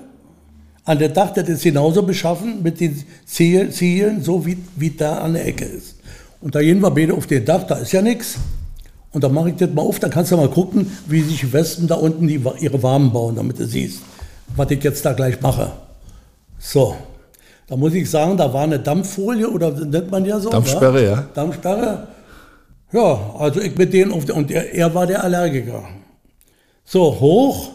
an 0.86 1.00
der 1.00 1.10
Dach, 1.10 1.34
das 1.34 1.50
ist 1.50 1.64
genauso 1.64 2.04
beschaffen 2.04 2.62
mit 2.62 2.80
den 2.80 3.04
Ziel- 3.26 3.72
Zielen, 3.72 4.22
so 4.22 4.46
wie, 4.46 4.60
wie 4.76 4.92
da 4.92 5.18
an 5.18 5.34
der 5.34 5.48
Ecke 5.48 5.66
ist. 5.66 5.96
Und 6.40 6.54
da 6.54 6.62
gehen 6.62 6.80
wir 6.82 6.92
beide 6.92 7.16
auf 7.16 7.26
den 7.26 7.44
Dach, 7.46 7.64
da 7.64 7.78
ist 7.78 7.92
ja 7.94 8.04
nichts. 8.04 8.36
Und 9.12 9.24
dann 9.24 9.34
mache 9.34 9.50
ich 9.50 9.56
das 9.56 9.72
mal 9.72 9.82
auf, 9.82 9.98
dann 9.98 10.12
kannst 10.12 10.32
du 10.32 10.38
mal 10.38 10.52
gucken, 10.52 10.86
wie 11.08 11.24
sich 11.24 11.40
die 11.40 11.52
Wespen 11.52 11.88
da 11.88 11.96
unten 11.96 12.28
die, 12.28 12.40
ihre 12.60 12.84
Warmen 12.84 13.12
bauen, 13.12 13.36
damit 13.38 13.58
du 13.58 13.66
siehst, 13.66 14.02
was 14.56 14.70
ich 14.70 14.84
jetzt 14.84 15.04
da 15.04 15.14
gleich 15.14 15.42
mache. 15.42 15.72
So, 16.60 16.96
da 17.66 17.76
muss 17.76 17.96
ich 17.96 18.08
sagen, 18.08 18.38
da 18.38 18.54
war 18.54 18.66
eine 18.66 18.78
Dampffolie 18.78 19.50
oder 19.50 19.72
nennt 19.72 20.12
man 20.12 20.24
ja 20.26 20.40
so. 20.40 20.52
Dampfsperre, 20.52 20.94
wa? 20.94 21.00
ja. 21.00 21.28
Dampfsperre. 21.34 22.08
Ja, 22.92 23.20
also 23.40 23.60
ich 23.62 23.76
mit 23.76 23.92
denen 23.94 24.12
auf 24.12 24.26
der, 24.26 24.36
und 24.36 24.52
er, 24.52 24.72
er 24.76 24.94
war 24.94 25.08
der 25.08 25.24
Allergiker. 25.24 25.84
So, 26.88 27.20
hoch. 27.20 27.72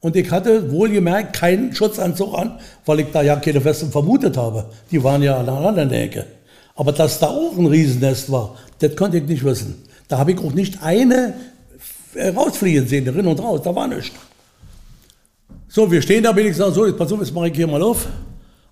Und 0.00 0.16
ich 0.16 0.30
hatte 0.30 0.70
wohlgemerkt 0.70 1.34
keinen 1.34 1.74
Schutzanzug 1.74 2.34
an, 2.34 2.58
weil 2.86 3.00
ich 3.00 3.06
da 3.12 3.22
ja 3.22 3.36
keine 3.36 3.64
Wespen 3.64 3.90
vermutet 3.90 4.36
habe. 4.36 4.66
Die 4.90 5.02
waren 5.02 5.22
ja 5.22 5.38
an 5.38 5.88
der 5.88 6.02
Ecke. 6.02 6.26
Aber 6.74 6.92
dass 6.92 7.18
da 7.18 7.28
auch 7.28 7.56
ein 7.56 7.66
Riesennest 7.66 8.30
war, 8.30 8.56
das 8.78 8.96
konnte 8.96 9.18
ich 9.18 9.24
nicht 9.24 9.44
wissen. 9.44 9.82
Da 10.08 10.18
habe 10.18 10.32
ich 10.32 10.38
auch 10.38 10.52
nicht 10.52 10.82
eine 10.82 11.34
äh, 12.14 12.28
rausfliegen 12.28 12.86
sehen, 12.86 13.04
drin 13.04 13.26
und 13.26 13.40
raus, 13.40 13.60
da 13.62 13.74
war 13.74 13.86
nichts. 13.86 14.16
So, 15.68 15.90
wir 15.90 16.02
stehen 16.02 16.22
da, 16.22 16.32
bin 16.32 16.46
ich 16.46 16.52
gesagt, 16.52 16.74
so, 16.74 16.86
jetzt 16.86 16.98
pass 16.98 17.12
auf, 17.12 17.20
jetzt 17.20 17.34
mache 17.34 17.48
ich 17.48 17.56
hier 17.56 17.66
mal 17.66 17.82
auf. 17.82 18.06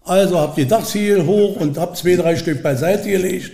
Also 0.05 0.39
hab 0.39 0.55
die 0.55 0.67
Dachziegel 0.67 1.27
hoch 1.27 1.57
und 1.57 1.79
hab 1.79 1.97
zwei, 1.97 2.17
drei 2.17 2.37
Stück 2.37 2.63
beiseite 2.63 3.09
gelegt. 3.09 3.53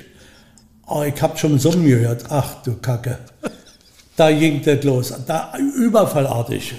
Aber 0.86 1.06
ich 1.06 1.20
hab 1.20 1.38
schon 1.38 1.58
Summen 1.58 1.86
gehört. 1.86 2.24
Ach 2.28 2.62
du 2.62 2.74
Kacke. 2.76 3.18
Da 4.16 4.32
ging 4.32 4.62
das 4.64 4.82
los. 4.82 5.12
Da 5.26 5.52
überfallartig. 5.76 6.74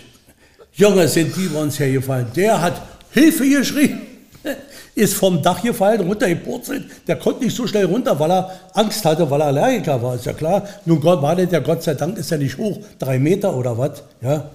Junge, 0.73 1.07
sind 1.07 1.35
die 1.35 1.47
bei 1.47 1.61
uns 1.61 1.79
hergefallen. 1.79 2.27
Der 2.35 2.61
hat 2.61 2.81
Hilfe 3.11 3.47
geschrien. 3.47 4.01
Ist 4.95 5.13
vom 5.13 5.41
Dach 5.43 5.61
gefallen, 5.61 6.01
runtergepurzelt. 6.01 6.85
Der 7.07 7.17
konnte 7.17 7.43
nicht 7.43 7.55
so 7.55 7.67
schnell 7.67 7.85
runter, 7.85 8.19
weil 8.19 8.31
er 8.31 8.51
Angst 8.73 9.05
hatte, 9.05 9.29
weil 9.29 9.41
er 9.41 9.47
Allergiker 9.47 10.01
war, 10.01 10.15
ist 10.15 10.25
ja 10.25 10.33
klar. 10.33 10.63
Nun 10.85 10.99
Gott 10.99 11.21
war 11.21 11.35
der, 11.35 11.61
Gott 11.61 11.83
sei 11.83 11.93
Dank 11.93 12.17
ist 12.17 12.31
er 12.31 12.39
nicht 12.39 12.57
hoch, 12.57 12.79
drei 12.97 13.19
Meter 13.19 13.55
oder 13.55 13.77
was. 13.77 14.01
Ja. 14.21 14.49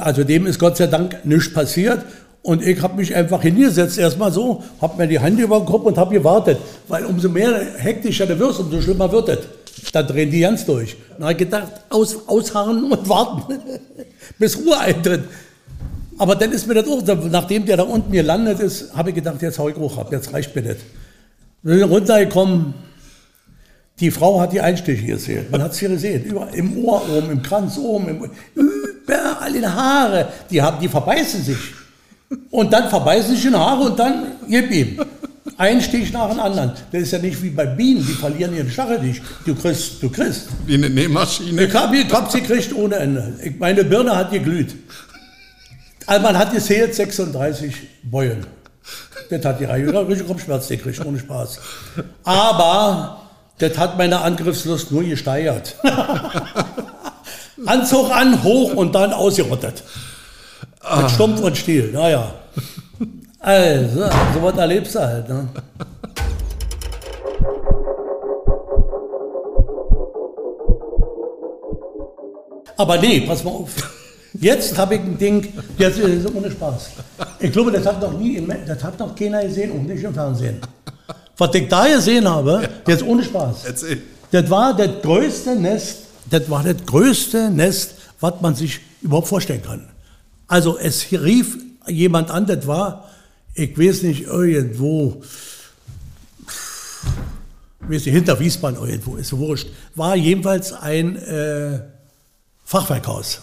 Also 0.00 0.24
dem 0.24 0.46
ist 0.46 0.58
Gott 0.58 0.78
sei 0.78 0.86
Dank 0.86 1.24
nichts 1.24 1.52
passiert. 1.52 2.04
Und 2.42 2.66
ich 2.66 2.80
habe 2.80 2.96
mich 2.96 3.14
einfach 3.14 3.42
hingesetzt, 3.42 3.98
erstmal 3.98 4.32
so, 4.32 4.62
habe 4.80 4.96
mir 4.96 5.06
die 5.06 5.18
Hand 5.18 5.38
über 5.38 5.58
den 5.58 5.66
Kopf 5.66 5.84
und 5.84 5.98
habe 5.98 6.14
gewartet. 6.14 6.58
Weil 6.88 7.04
umso 7.04 7.28
mehr 7.28 7.60
hektischer 7.76 8.26
du 8.26 8.38
wirst, 8.38 8.60
umso 8.60 8.80
schlimmer 8.80 9.12
wird 9.12 9.28
es. 9.28 9.38
Da 9.92 10.02
drehen 10.02 10.30
die 10.30 10.40
ganz 10.40 10.64
durch. 10.64 10.96
Dann 11.10 11.22
habe 11.22 11.32
ich 11.32 11.38
gedacht, 11.38 11.72
aus, 11.88 12.28
ausharren 12.28 12.92
und 12.92 13.08
warten, 13.08 13.58
bis 14.38 14.58
Ruhe 14.58 14.78
eintritt. 14.78 15.24
Aber 16.18 16.34
dann 16.34 16.52
ist 16.52 16.66
mir 16.66 16.74
das 16.74 16.86
auch, 16.86 17.02
nachdem 17.30 17.64
der 17.64 17.78
da 17.78 17.82
unten 17.84 18.12
gelandet 18.12 18.60
ist, 18.60 18.94
habe 18.94 19.08
ich 19.08 19.14
gedacht, 19.14 19.40
jetzt 19.40 19.58
hau 19.58 19.68
ich 19.68 19.76
hoch 19.76 19.96
ab, 19.98 20.12
jetzt 20.12 20.32
reicht 20.32 20.54
mir 20.54 20.62
das. 20.62 20.76
Wir 21.62 21.78
sind 21.78 21.90
runtergekommen, 21.90 22.74
die 24.00 24.10
Frau 24.10 24.40
hat 24.40 24.52
die 24.52 24.60
Einstiche 24.60 25.04
gesehen. 25.04 25.46
Man 25.50 25.62
hat 25.62 25.72
es 25.72 25.78
hier 25.78 25.90
gesehen. 25.90 26.24
Überall, 26.24 26.54
Im 26.54 26.84
Ohr 26.84 27.02
oben, 27.08 27.30
im 27.30 27.42
Kranz 27.42 27.76
oben, 27.76 28.08
im, 28.08 28.30
überall 28.54 29.54
in 29.54 29.74
Haare. 29.74 30.28
Die, 30.50 30.60
haben, 30.60 30.80
die 30.80 30.88
verbeißen 30.88 31.42
sich. 31.42 31.58
Und 32.50 32.72
dann 32.72 32.88
verbeißen 32.88 33.34
sich 33.34 33.44
in 33.44 33.58
Haare 33.58 33.90
und 33.90 33.98
dann 33.98 34.26
gib 34.48 34.70
ihm. 34.70 35.00
Ein 35.56 35.80
Stich 35.80 36.12
nach 36.12 36.28
dem 36.30 36.40
anderen. 36.40 36.72
Das 36.92 37.02
ist 37.02 37.12
ja 37.12 37.18
nicht 37.18 37.42
wie 37.42 37.50
bei 37.50 37.66
Bienen, 37.66 38.06
die 38.06 38.12
verlieren 38.12 38.54
ihren 38.54 38.70
Stachel 38.70 39.00
nicht. 39.00 39.22
Du 39.46 39.54
kriegst, 39.54 40.02
du 40.02 40.10
kriegst. 40.10 40.48
Wie 40.66 40.74
eine 40.74 40.90
Nähmaschine. 40.90 41.64
Ich 41.64 41.74
habe 41.74 41.96
hab 42.10 42.30
sie 42.30 42.42
gekriegt 42.42 42.74
ohne 42.74 42.96
Ende. 42.96 43.34
Ich, 43.42 43.58
meine 43.58 43.84
Birne 43.84 44.14
hat 44.14 44.30
geglüht. 44.30 44.74
Also 46.06 46.22
man 46.22 46.36
hat 46.36 46.52
gezählt 46.52 46.94
36 46.94 47.74
Beulen. 48.02 48.46
Das 49.30 49.44
hat 49.44 49.60
die 49.60 49.64
Reihe 49.64 49.92
ja, 49.92 50.00
richtig 50.00 50.26
Kopfschmerz 50.26 50.68
gekriegt, 50.68 51.04
ohne 51.04 51.18
Spaß. 51.18 51.60
Aber 52.24 53.20
das 53.58 53.78
hat 53.78 53.96
meine 53.96 54.20
Angriffslust 54.20 54.90
nur 54.90 55.04
gesteigert. 55.04 55.76
Anzug 57.66 58.10
an, 58.10 58.42
hoch 58.42 58.74
und 58.74 58.94
dann 58.94 59.12
ausgerottet. 59.12 59.84
Mit 60.96 61.10
Stumpf 61.10 61.40
und 61.40 61.56
Stiel, 61.56 61.90
naja. 61.92 62.34
Also, 63.40 64.00
so 64.34 64.42
was 64.42 64.56
erlebst 64.58 64.94
du 64.94 65.00
halt. 65.00 65.28
Ne? 65.28 65.48
Aber 72.76 72.98
nee, 72.98 73.22
pass 73.22 73.42
mal 73.42 73.50
auf. 73.50 73.70
Jetzt 74.34 74.76
habe 74.78 74.94
ich 74.94 75.00
ein 75.00 75.18
Ding, 75.18 75.52
jetzt 75.76 75.98
ist 75.98 76.24
es 76.24 76.34
ohne 76.34 76.50
Spaß. 76.50 76.90
Ich 77.40 77.50
glaube, 77.50 77.72
das 77.72 77.84
hat 77.84 78.00
noch 78.00 78.12
nie, 78.12 78.46
das 78.66 78.84
hat 78.84 78.98
noch 78.98 79.14
keiner 79.14 79.42
gesehen 79.42 79.72
und 79.72 79.86
nicht 79.86 80.04
im 80.04 80.14
Fernsehen. 80.14 80.60
Was 81.36 81.54
ich 81.54 81.68
da 81.68 81.88
gesehen 81.88 82.28
habe, 82.28 82.68
jetzt 82.86 83.02
ohne 83.02 83.24
Spaß. 83.24 83.64
Erzähl. 83.64 84.02
Das 84.30 84.48
war 84.48 84.76
das 84.76 85.02
größte 85.02 85.56
Nest, 85.56 86.02
das 86.30 86.48
war 86.48 86.62
das 86.62 86.76
größte 86.86 87.50
Nest, 87.50 87.94
was 88.20 88.34
man 88.40 88.54
sich 88.54 88.80
überhaupt 89.02 89.28
vorstellen 89.28 89.62
kann. 89.62 89.88
Also 90.46 90.78
es 90.78 91.10
rief 91.10 91.58
jemand 91.88 92.30
an, 92.30 92.46
das 92.46 92.66
war, 92.66 93.09
ich 93.60 93.78
weiß 93.78 94.02
nicht, 94.04 94.22
irgendwo, 94.22 95.22
weiß 97.80 98.06
nicht, 98.06 98.14
hinter 98.14 98.40
Wiesbaden 98.40 98.80
irgendwo, 98.80 99.16
ist 99.16 99.36
wurscht, 99.36 99.68
war 99.94 100.16
jedenfalls 100.16 100.72
ein 100.72 101.16
äh, 101.16 101.80
Fachwerkhaus. 102.64 103.42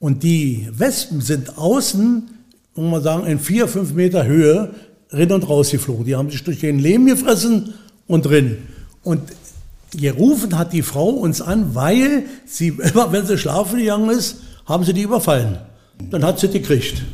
Und 0.00 0.22
die 0.22 0.68
Wespen 0.72 1.20
sind 1.20 1.56
außen, 1.56 2.28
muss 2.74 2.90
man 2.90 3.02
sagen, 3.02 3.26
in 3.26 3.38
vier, 3.38 3.68
fünf 3.68 3.92
Meter 3.92 4.26
Höhe 4.26 4.74
rein 5.10 5.30
und 5.30 5.48
raus 5.48 5.70
geflogen. 5.70 6.04
Die 6.04 6.16
haben 6.16 6.30
sich 6.30 6.42
durch 6.42 6.60
den 6.60 6.80
Lehm 6.80 7.06
gefressen 7.06 7.74
und 8.06 8.26
drin. 8.26 8.58
Und 9.04 9.20
gerufen 9.92 10.58
hat 10.58 10.72
die 10.72 10.82
Frau 10.82 11.10
uns 11.10 11.40
an, 11.40 11.74
weil 11.76 12.24
sie, 12.46 12.68
immer 12.92 13.12
wenn 13.12 13.26
sie 13.26 13.38
schlafen 13.38 13.78
gegangen 13.78 14.10
ist, 14.10 14.38
haben 14.66 14.84
sie 14.84 14.92
die 14.92 15.02
überfallen. 15.02 15.58
Dann 16.10 16.24
hat 16.24 16.40
sie 16.40 16.48
die 16.48 16.60
gekriegt. 16.60 17.04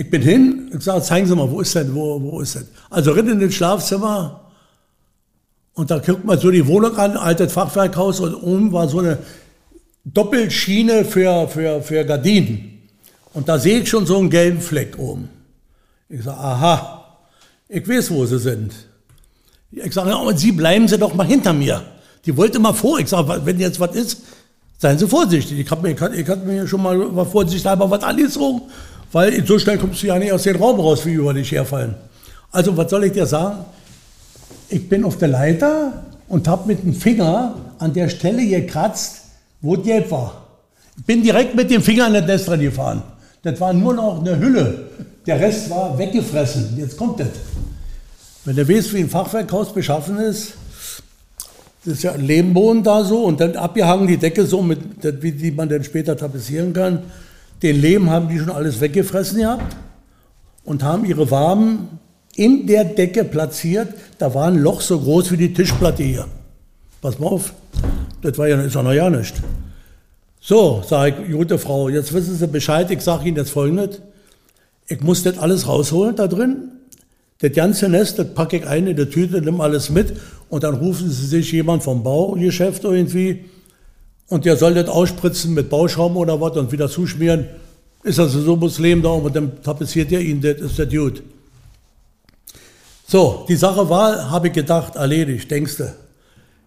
Ich 0.00 0.08
bin 0.08 0.22
hin, 0.22 0.70
ich 0.76 0.84
sage, 0.84 1.02
zeigen 1.02 1.26
Sie 1.26 1.34
mal, 1.34 1.50
wo 1.50 1.60
ist 1.60 1.74
denn, 1.74 1.92
wo, 1.92 2.22
wo 2.22 2.40
ist 2.40 2.54
denn? 2.54 2.68
Also 2.88 3.10
rein 3.10 3.26
in 3.26 3.40
das 3.40 3.52
Schlafzimmer 3.52 4.42
und 5.74 5.90
da 5.90 5.98
guckt 5.98 6.24
man 6.24 6.38
so 6.38 6.52
die 6.52 6.64
Wohnung 6.68 6.96
an, 6.96 7.16
altes 7.16 7.52
Fachwerkhaus 7.52 8.20
und 8.20 8.34
oben 8.36 8.72
war 8.72 8.88
so 8.88 9.00
eine 9.00 9.18
Doppelschiene 10.04 11.04
für, 11.04 11.48
für, 11.48 11.82
für 11.82 12.04
Gardinen. 12.04 12.78
Und 13.34 13.48
da 13.48 13.58
sehe 13.58 13.80
ich 13.80 13.88
schon 13.88 14.06
so 14.06 14.18
einen 14.18 14.30
gelben 14.30 14.60
Fleck 14.60 14.96
oben. 14.98 15.28
Ich 16.08 16.22
sage, 16.22 16.38
aha, 16.38 17.18
ich 17.68 17.86
weiß, 17.88 18.12
wo 18.12 18.24
sie 18.24 18.38
sind. 18.38 18.72
Ich 19.72 19.92
sage, 19.92 20.10
ja, 20.10 20.36
Sie 20.36 20.52
bleiben 20.52 20.86
Sie 20.86 20.96
doch 20.96 21.12
mal 21.14 21.26
hinter 21.26 21.52
mir. 21.52 21.82
Die 22.24 22.36
wollte 22.36 22.58
mal 22.60 22.72
vor. 22.72 23.00
Ich 23.00 23.08
sage, 23.08 23.40
wenn 23.44 23.58
jetzt 23.58 23.78
was 23.80 23.94
ist, 23.96 24.22
seien 24.78 24.96
Sie 24.98 25.08
vorsichtig. 25.08 25.58
Ich 25.58 25.70
habe 25.70 25.82
mir, 25.82 25.94
ich 26.14 26.28
hab- 26.28 26.44
mir 26.44 26.66
schon 26.68 26.82
mal 26.82 26.96
mal 26.96 27.26
vorsichtshalber 27.26 27.90
was 27.90 28.02
angezogen, 28.02 28.62
weil 29.12 29.44
so 29.46 29.58
schnell 29.58 29.78
kommst 29.78 30.02
du 30.02 30.06
ja 30.08 30.18
nicht 30.18 30.32
aus 30.32 30.42
dem 30.42 30.56
Raum 30.56 30.80
raus, 30.80 31.04
wie 31.06 31.14
über 31.14 31.34
dich 31.34 31.52
herfallen. 31.52 31.94
Also, 32.52 32.76
was 32.76 32.90
soll 32.90 33.04
ich 33.04 33.12
dir 33.12 33.26
sagen? 33.26 33.64
Ich 34.68 34.88
bin 34.88 35.04
auf 35.04 35.18
der 35.18 35.28
Leiter 35.28 36.04
und 36.28 36.46
habe 36.46 36.68
mit 36.68 36.82
dem 36.82 36.94
Finger 36.94 37.54
an 37.78 37.92
der 37.92 38.08
Stelle 38.08 38.46
gekratzt, 38.46 39.22
wo 39.60 39.74
es 39.74 39.82
gelb 39.82 40.10
war. 40.10 40.46
Bin 41.06 41.22
direkt 41.22 41.54
mit 41.54 41.70
dem 41.70 41.82
Finger 41.82 42.06
an 42.06 42.14
das 42.14 42.26
Nest 42.26 42.46
gefahren. 42.46 43.02
Das 43.42 43.60
war 43.60 43.72
nur 43.72 43.94
noch 43.94 44.20
eine 44.20 44.38
Hülle. 44.38 44.86
Der 45.26 45.38
Rest 45.40 45.70
war 45.70 45.96
weggefressen. 45.98 46.74
Jetzt 46.76 46.96
kommt 46.96 47.20
das. 47.20 47.28
Wenn 48.44 48.56
du 48.56 48.68
weißt, 48.68 48.94
wie 48.94 49.00
ein 49.00 49.08
Fachwerkhaus 49.08 49.72
beschaffen 49.72 50.18
ist, 50.18 50.54
das 51.84 51.94
ist 51.94 52.02
ja 52.02 52.12
ein 52.12 52.26
Lehmboden 52.26 52.82
da 52.82 53.04
so 53.04 53.24
und 53.24 53.40
dann 53.40 53.56
abgehangen 53.56 54.06
die 54.06 54.16
Decke 54.16 54.44
so, 54.44 54.62
mit, 54.62 54.78
wie 55.22 55.32
die 55.32 55.50
man 55.50 55.68
dann 55.68 55.84
später 55.84 56.16
tapezieren 56.16 56.72
kann. 56.72 57.02
Den 57.62 57.80
Lehm 57.80 58.10
haben 58.10 58.28
die 58.28 58.38
schon 58.38 58.50
alles 58.50 58.80
weggefressen 58.80 59.38
gehabt 59.38 59.76
und 60.64 60.82
haben 60.82 61.04
ihre 61.04 61.30
Waben 61.30 61.98
in 62.36 62.66
der 62.66 62.84
Decke 62.84 63.24
platziert. 63.24 63.88
Da 64.18 64.32
war 64.34 64.46
ein 64.46 64.58
Loch 64.58 64.80
so 64.80 64.98
groß 64.98 65.32
wie 65.32 65.36
die 65.36 65.52
Tischplatte 65.52 66.02
hier. 66.02 66.26
Pass 67.00 67.18
mal 67.18 67.26
auf, 67.26 67.52
das 68.22 68.38
war 68.38 68.48
ja, 68.48 68.60
ist 68.60 68.74
ja 68.74 68.82
noch 68.82 68.92
ja 68.92 69.10
nicht. 69.10 69.34
So, 70.40 70.82
sage 70.86 71.24
ich, 71.26 71.32
gute 71.32 71.58
Frau, 71.58 71.88
jetzt 71.88 72.12
wissen 72.12 72.36
Sie 72.36 72.46
Bescheid, 72.46 72.90
ich 72.90 73.00
sage 73.00 73.28
Ihnen 73.28 73.36
jetzt 73.36 73.50
Folgendes. 73.50 74.00
Ich 74.86 75.00
muss 75.00 75.22
das 75.22 75.38
alles 75.38 75.66
rausholen 75.66 76.16
da 76.16 76.28
drin. 76.28 76.70
Das 77.40 77.52
ganze 77.52 77.88
Nest, 77.88 78.18
das 78.18 78.34
packe 78.34 78.56
ich 78.56 78.66
ein 78.66 78.86
in 78.86 78.96
die 78.96 79.06
Tüte, 79.06 79.40
nimm 79.40 79.60
alles 79.60 79.90
mit 79.90 80.16
und 80.48 80.64
dann 80.64 80.74
rufen 80.74 81.10
Sie 81.10 81.26
sich 81.26 81.52
jemand 81.52 81.82
vom 81.82 82.02
Baugeschäft 82.02 82.84
irgendwie 82.84 83.44
und 84.28 84.44
der 84.44 84.56
soll 84.56 84.74
das 84.74 84.88
ausspritzen 84.88 85.54
mit 85.54 85.70
Bauschaum 85.70 86.16
oder 86.16 86.40
was 86.40 86.56
und 86.56 86.70
wieder 86.70 86.88
zuschmieren. 86.88 87.46
Ist 88.02 88.20
also 88.20 88.40
so 88.40 88.56
Muslim 88.56 89.02
da 89.02 89.10
und 89.10 89.34
dann 89.34 89.62
tapeziert 89.62 90.12
er 90.12 90.20
ihn, 90.20 90.40
das 90.40 90.58
ist 90.60 90.78
der 90.78 90.86
Dude. 90.86 91.22
So, 93.06 93.46
die 93.48 93.56
Sache 93.56 93.88
war, 93.88 94.30
habe 94.30 94.48
ich 94.48 94.52
gedacht, 94.52 94.96
erledigt, 94.96 95.50
denkst 95.50 95.78
du. 95.78 95.94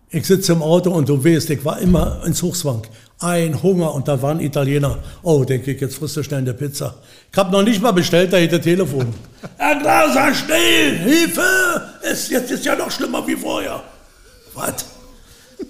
Ich 0.10 0.26
sitze 0.26 0.52
im 0.52 0.62
Auto 0.62 0.91
und 0.91 1.08
du 1.08 1.24
weißt, 1.24 1.52
ich 1.52 1.63
war 1.63 1.80
immer 1.80 2.21
in 2.26 2.34
Zugzwang. 2.34 2.82
Ein 3.19 3.62
Hunger 3.62 3.93
und 3.93 4.08
da 4.08 4.21
waren 4.21 4.41
Italiener. 4.41 4.97
Oh, 5.21 5.45
denke 5.45 5.71
ich, 5.71 5.80
jetzt 5.80 5.95
frisst 5.95 6.17
du 6.17 6.24
schnell 6.24 6.39
eine 6.39 6.54
Pizza. 6.54 6.95
Ich 7.32 7.38
habe 7.38 7.52
noch 7.52 7.63
nicht 7.63 7.82
mal 7.82 7.91
bestellt, 7.91 8.34
da 8.34 8.38
hätte 8.38 8.60
Telefon. 8.60 9.13
Herr 9.58 9.80
Glaser, 9.80 10.34
schnell, 10.34 10.97
Hilfe! 10.97 11.41
Es, 12.02 12.30
jetzt 12.30 12.52
ist 12.52 12.65
ja 12.65 12.76
noch 12.76 12.89
schlimmer 12.89 13.26
wie 13.26 13.36
vorher. 13.36 13.84
Was? 14.56 14.86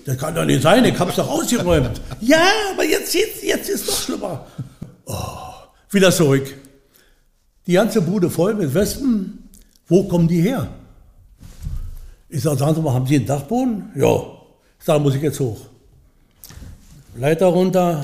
Das 0.05 0.17
kann 0.17 0.33
doch 0.33 0.45
nicht 0.45 0.61
sein, 0.61 0.83
ich 0.85 0.97
hab's 0.97 1.15
doch 1.15 1.29
ausgeräumt. 1.29 2.01
ja, 2.21 2.41
aber 2.73 2.85
jetzt, 2.85 3.13
jetzt, 3.13 3.43
jetzt 3.43 3.69
ist 3.69 3.87
doch 3.87 3.99
schlimmer. 3.99 4.45
Oh, 5.05 5.15
wieder 5.91 6.11
zurück. 6.11 6.53
Die 7.67 7.73
ganze 7.73 8.01
Bude 8.01 8.29
voll 8.29 8.55
mit 8.55 8.73
Wespen. 8.73 9.49
Wo 9.87 10.03
kommen 10.03 10.27
die 10.27 10.41
her? 10.41 10.67
Ich 12.29 12.41
sage, 12.41 12.57
sagen 12.57 12.75
Sie 12.75 12.81
mal, 12.81 12.93
haben 12.93 13.05
Sie 13.05 13.17
einen 13.17 13.25
Dachboden? 13.25 13.91
Ja. 13.95 14.21
Ich 14.79 14.85
sage, 14.85 14.99
muss 14.99 15.15
ich 15.15 15.21
jetzt 15.21 15.39
hoch. 15.39 15.59
Leiter 17.15 17.47
runter. 17.47 18.03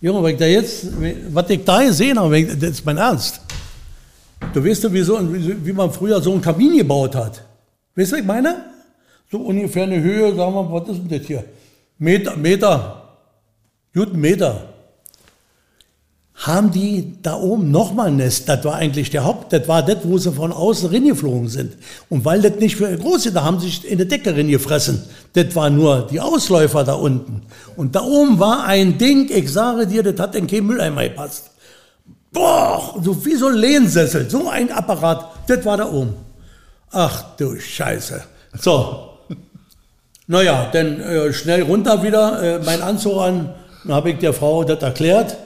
Junge, 0.00 0.22
wenn 0.22 0.32
ich 0.32 0.38
da 0.38 0.46
jetzt, 0.46 0.86
was 1.32 1.50
ich 1.50 1.64
da 1.64 1.82
gesehen 1.82 2.18
habe, 2.18 2.44
das 2.44 2.70
ist 2.70 2.84
mein 2.84 2.96
Ernst. 2.96 3.40
Du 4.52 4.64
weißt 4.64 4.84
ja, 4.84 4.92
wie, 4.92 5.02
so, 5.02 5.18
wie 5.20 5.72
man 5.72 5.92
früher 5.92 6.20
so 6.20 6.32
einen 6.32 6.42
Kamin 6.42 6.76
gebaut 6.76 7.14
hat. 7.14 7.42
Weißt 7.94 8.12
du, 8.12 8.16
was 8.16 8.20
ich 8.20 8.26
meine? 8.26 8.73
So 9.30 9.38
ungefähr 9.38 9.84
eine 9.84 10.00
Höhe, 10.00 10.34
sagen 10.34 10.54
wir, 10.54 10.72
was 10.72 10.88
ist 10.88 10.98
denn 10.98 11.18
das 11.18 11.26
hier? 11.26 11.44
Meter, 11.98 12.36
Meter, 12.36 13.02
guten 13.92 14.20
Meter 14.20 14.74
haben 16.34 16.72
die 16.72 17.16
da 17.22 17.36
oben 17.36 17.70
nochmal 17.70 18.08
ein 18.08 18.16
Nest. 18.16 18.48
Das 18.48 18.64
war 18.64 18.74
eigentlich 18.74 19.08
der 19.08 19.24
Haupt, 19.24 19.52
das 19.52 19.66
war 19.68 19.82
das, 19.82 19.98
wo 20.02 20.18
sie 20.18 20.32
von 20.32 20.52
außen 20.52 20.90
reingeflogen 20.90 21.48
sind. 21.48 21.76
Und 22.10 22.24
weil 22.24 22.42
das 22.42 22.56
nicht 22.56 22.76
für 22.76 22.94
große, 22.96 23.32
da 23.32 23.44
haben 23.44 23.60
sie 23.60 23.66
sich 23.66 23.88
in 23.88 23.98
der 23.98 24.06
Decke 24.06 24.34
reingefressen. 24.34 25.04
Das 25.32 25.54
war 25.54 25.70
nur 25.70 26.06
die 26.10 26.20
Ausläufer 26.20 26.84
da 26.84 26.94
unten. 26.94 27.42
Und 27.76 27.94
da 27.94 28.02
oben 28.02 28.38
war 28.38 28.64
ein 28.64 28.98
Ding, 28.98 29.30
ich 29.32 29.50
sage 29.50 29.86
dir, 29.86 30.02
das 30.02 30.18
hat 30.20 30.34
in 30.34 30.46
kein 30.46 30.66
Mülleimer 30.66 31.04
gepasst. 31.04 31.50
Boah, 32.32 33.00
so 33.00 33.24
wie 33.24 33.36
so 33.36 33.46
ein 33.46 33.54
Lehnsessel, 33.54 34.28
so 34.28 34.48
ein 34.48 34.70
Apparat, 34.72 35.30
das 35.46 35.64
war 35.64 35.76
da 35.76 35.90
oben. 35.90 36.14
Ach 36.90 37.36
du 37.36 37.58
Scheiße. 37.58 38.22
So. 38.58 39.13
Naja, 40.26 40.70
dann 40.72 41.00
äh, 41.00 41.32
schnell 41.32 41.62
runter 41.62 42.02
wieder, 42.02 42.42
äh, 42.42 42.64
mein 42.64 42.80
Anzug 42.82 43.20
an. 43.20 43.50
Dann 43.84 43.94
habe 43.94 44.10
ich 44.10 44.18
der 44.18 44.32
Frau 44.32 44.64
das 44.64 44.82
erklärt. 44.82 45.36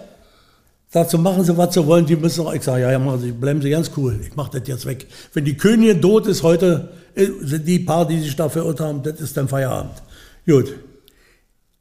Sagt 0.91 1.11
so, 1.11 1.19
machen 1.19 1.45
Sie, 1.45 1.57
was 1.57 1.75
Sie 1.75 1.85
wollen, 1.87 2.07
die 2.07 2.17
müssen 2.17 2.47
auch. 2.47 2.55
Ich 2.55 2.63
sage, 2.63 2.83
ja, 2.83 2.93
ja, 2.93 2.99
machen 2.99 3.21
Sie, 3.21 3.33
bleiben 3.33 3.61
Sie 3.61 3.71
ganz 3.71 3.91
cool. 3.97 4.19
Ich 4.23 4.35
mache 4.37 4.59
das 4.59 4.67
jetzt 4.69 4.87
weg. 4.87 5.07
Wenn 5.35 5.45
die 5.45 5.57
Königin 5.57 6.01
tot 6.01 6.27
ist 6.27 6.43
heute, 6.43 6.89
äh, 7.15 7.27
sind 7.43 7.67
die 7.67 7.81
paar, 7.81 8.07
die 8.07 8.21
sich 8.21 8.35
dafür 8.37 8.63
verirrt 8.63 8.81
haben, 8.81 9.03
das 9.03 9.21
ist 9.21 9.37
dann 9.37 9.49
Feierabend. 9.49 10.03
Gut. 10.47 10.73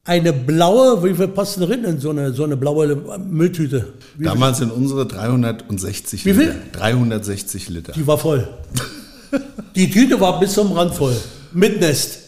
Eine 0.04 0.34
blaue, 0.34 1.04
wie 1.04 1.14
viel 1.14 1.28
passt 1.28 1.60
drin 1.60 1.84
in 1.84 2.00
so 2.00 2.10
eine, 2.10 2.34
so 2.34 2.46
eine 2.46 2.58
blaue 2.58 2.96
Mülltüte? 3.20 3.94
Wie 4.18 4.24
Damals 4.24 4.58
sind 4.58 4.72
unsere 4.72 5.06
360 5.06 6.26
Wie 6.26 6.34
viel? 6.34 6.48
Liter. 6.48 6.80
360 6.80 7.70
Liter. 7.70 7.92
Die 7.94 8.08
war 8.08 8.18
voll. 8.18 8.48
die 9.76 9.90
Tüte 9.92 10.20
war 10.20 10.40
bis 10.40 10.54
zum 10.54 10.72
Rand 10.72 10.96
voll. 10.96 11.16
Mit 11.52 11.80
Nest. 11.80 12.27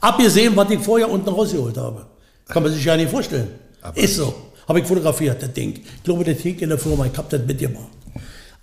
Abgesehen, 0.00 0.54
was 0.56 0.70
ich 0.70 0.80
vorher 0.80 1.10
unten 1.10 1.28
rausgeholt 1.28 1.76
habe. 1.76 2.06
Kann 2.48 2.62
man 2.62 2.72
sich 2.72 2.84
ja 2.84 2.96
nicht 2.96 3.10
vorstellen. 3.10 3.48
Aber 3.82 3.96
ist 3.96 4.16
so. 4.16 4.34
Habe 4.68 4.80
ich 4.80 4.86
fotografiert, 4.86 5.42
das 5.42 5.52
Ding. 5.52 5.74
Ich 5.74 6.02
glaube, 6.02 6.24
das 6.24 6.42
hängt 6.42 6.60
in 6.62 6.68
der 6.68 6.78
Firma, 6.78 7.06
ich 7.06 7.16
habe 7.16 7.28
das 7.30 7.46
mitgemacht. 7.46 7.88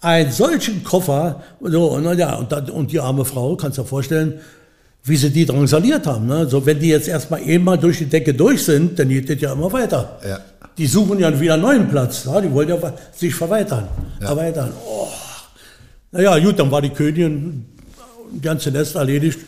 Einen 0.01 0.31
solchen 0.31 0.83
Koffer, 0.83 1.41
so, 1.61 1.91
und, 1.91 2.17
ja, 2.17 2.35
und, 2.35 2.69
und 2.71 2.91
die 2.91 2.99
arme 2.99 3.23
Frau, 3.23 3.55
kannst 3.55 3.77
du 3.77 3.83
dir 3.83 3.87
vorstellen, 3.87 4.41
wie 5.05 5.15
sie 5.15 5.29
die 5.29 5.45
drangsaliert 5.45 6.05
haben. 6.05 6.27
Ne? 6.27 6.47
So, 6.47 6.65
wenn 6.65 6.79
die 6.79 6.89
jetzt 6.89 7.07
erstmal 7.07 7.41
einmal 7.41 7.77
durch 7.77 7.99
die 7.99 8.05
Decke 8.05 8.33
durch 8.33 8.63
sind, 8.63 8.99
dann 8.99 9.09
geht 9.09 9.29
das 9.29 9.39
ja 9.39 9.53
immer 9.53 9.71
weiter. 9.71 10.19
Ja. 10.27 10.39
Die 10.77 10.87
suchen 10.87 11.19
ja 11.19 11.39
wieder 11.39 11.53
einen 11.53 11.63
neuen 11.63 11.89
Platz. 11.89 12.25
Ja? 12.25 12.41
Die 12.41 12.51
wollen 12.51 12.69
ja 12.69 12.77
sich 13.13 13.33
verweitern. 13.33 13.87
Erweitern. 14.19 14.71
Oh. 14.85 15.07
Naja, 16.11 16.37
gut, 16.39 16.59
dann 16.59 16.69
war 16.69 16.81
die 16.81 16.89
Königin, 16.89 17.65
ganze 18.41 18.71
Nest 18.71 18.95
erledigt, 18.95 19.39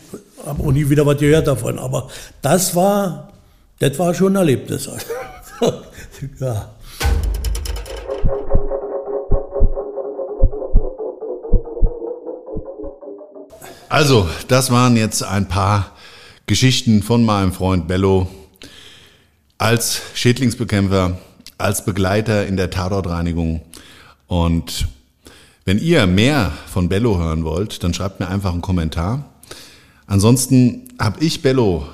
habe 0.44 0.62
auch 0.62 0.72
nie 0.72 0.88
wieder 0.88 1.04
was 1.06 1.18
gehört 1.18 1.46
davon. 1.46 1.78
Aber 1.78 2.08
das 2.42 2.74
war, 2.74 3.32
das 3.78 3.98
war 3.98 4.14
schon 4.14 4.32
ein 4.32 4.36
Erlebnis. 4.36 4.88
ja. 6.40 6.70
Also, 13.88 14.28
das 14.48 14.70
waren 14.70 14.96
jetzt 14.96 15.22
ein 15.22 15.48
paar 15.48 15.92
Geschichten 16.46 17.02
von 17.02 17.24
meinem 17.24 17.52
Freund 17.52 17.88
Bello 17.88 18.28
als 19.58 20.02
Schädlingsbekämpfer, 20.14 21.18
als 21.56 21.84
Begleiter 21.84 22.46
in 22.46 22.56
der 22.56 22.70
Tatortreinigung. 22.70 23.62
Und 24.26 24.88
wenn 25.66 25.78
ihr 25.78 26.06
mehr 26.06 26.52
von 26.72 26.88
Bello 26.88 27.18
hören 27.18 27.44
wollt, 27.44 27.82
dann 27.82 27.92
schreibt 27.92 28.20
mir 28.20 28.28
einfach 28.28 28.52
einen 28.52 28.62
Kommentar. 28.62 29.32
Ansonsten 30.06 30.88
habe 30.98 31.22
ich 31.22 31.42
Bello 31.42 31.86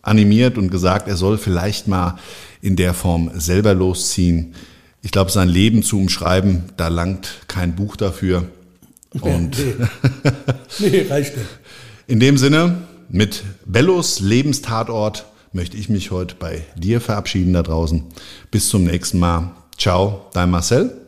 animiert 0.00 0.56
und 0.56 0.70
gesagt, 0.70 1.06
er 1.06 1.16
soll 1.16 1.36
vielleicht 1.36 1.86
mal 1.86 2.18
in 2.62 2.74
der 2.74 2.94
Form 2.94 3.30
selber 3.34 3.74
losziehen. 3.74 4.54
Ich 5.02 5.12
glaube, 5.12 5.30
sein 5.30 5.48
Leben 5.48 5.82
zu 5.82 5.98
umschreiben, 5.98 6.64
da 6.78 6.88
langt 6.88 7.42
kein 7.48 7.76
Buch 7.76 7.96
dafür. 7.96 8.48
Und 9.20 9.58
Nee. 9.58 9.74
nee, 10.90 11.06
reicht 11.08 11.36
nicht. 11.36 11.48
in 12.06 12.20
dem 12.20 12.38
Sinne, 12.38 12.78
mit 13.10 13.42
Bellos 13.66 14.20
Lebenstatort 14.20 15.26
möchte 15.52 15.76
ich 15.76 15.90
mich 15.90 16.10
heute 16.10 16.34
bei 16.34 16.64
dir 16.76 17.02
verabschieden 17.02 17.52
da 17.52 17.62
draußen. 17.62 18.04
Bis 18.50 18.70
zum 18.70 18.84
nächsten 18.84 19.18
Mal. 19.18 19.50
Ciao, 19.76 20.26
dein 20.32 20.50
Marcel. 20.50 21.07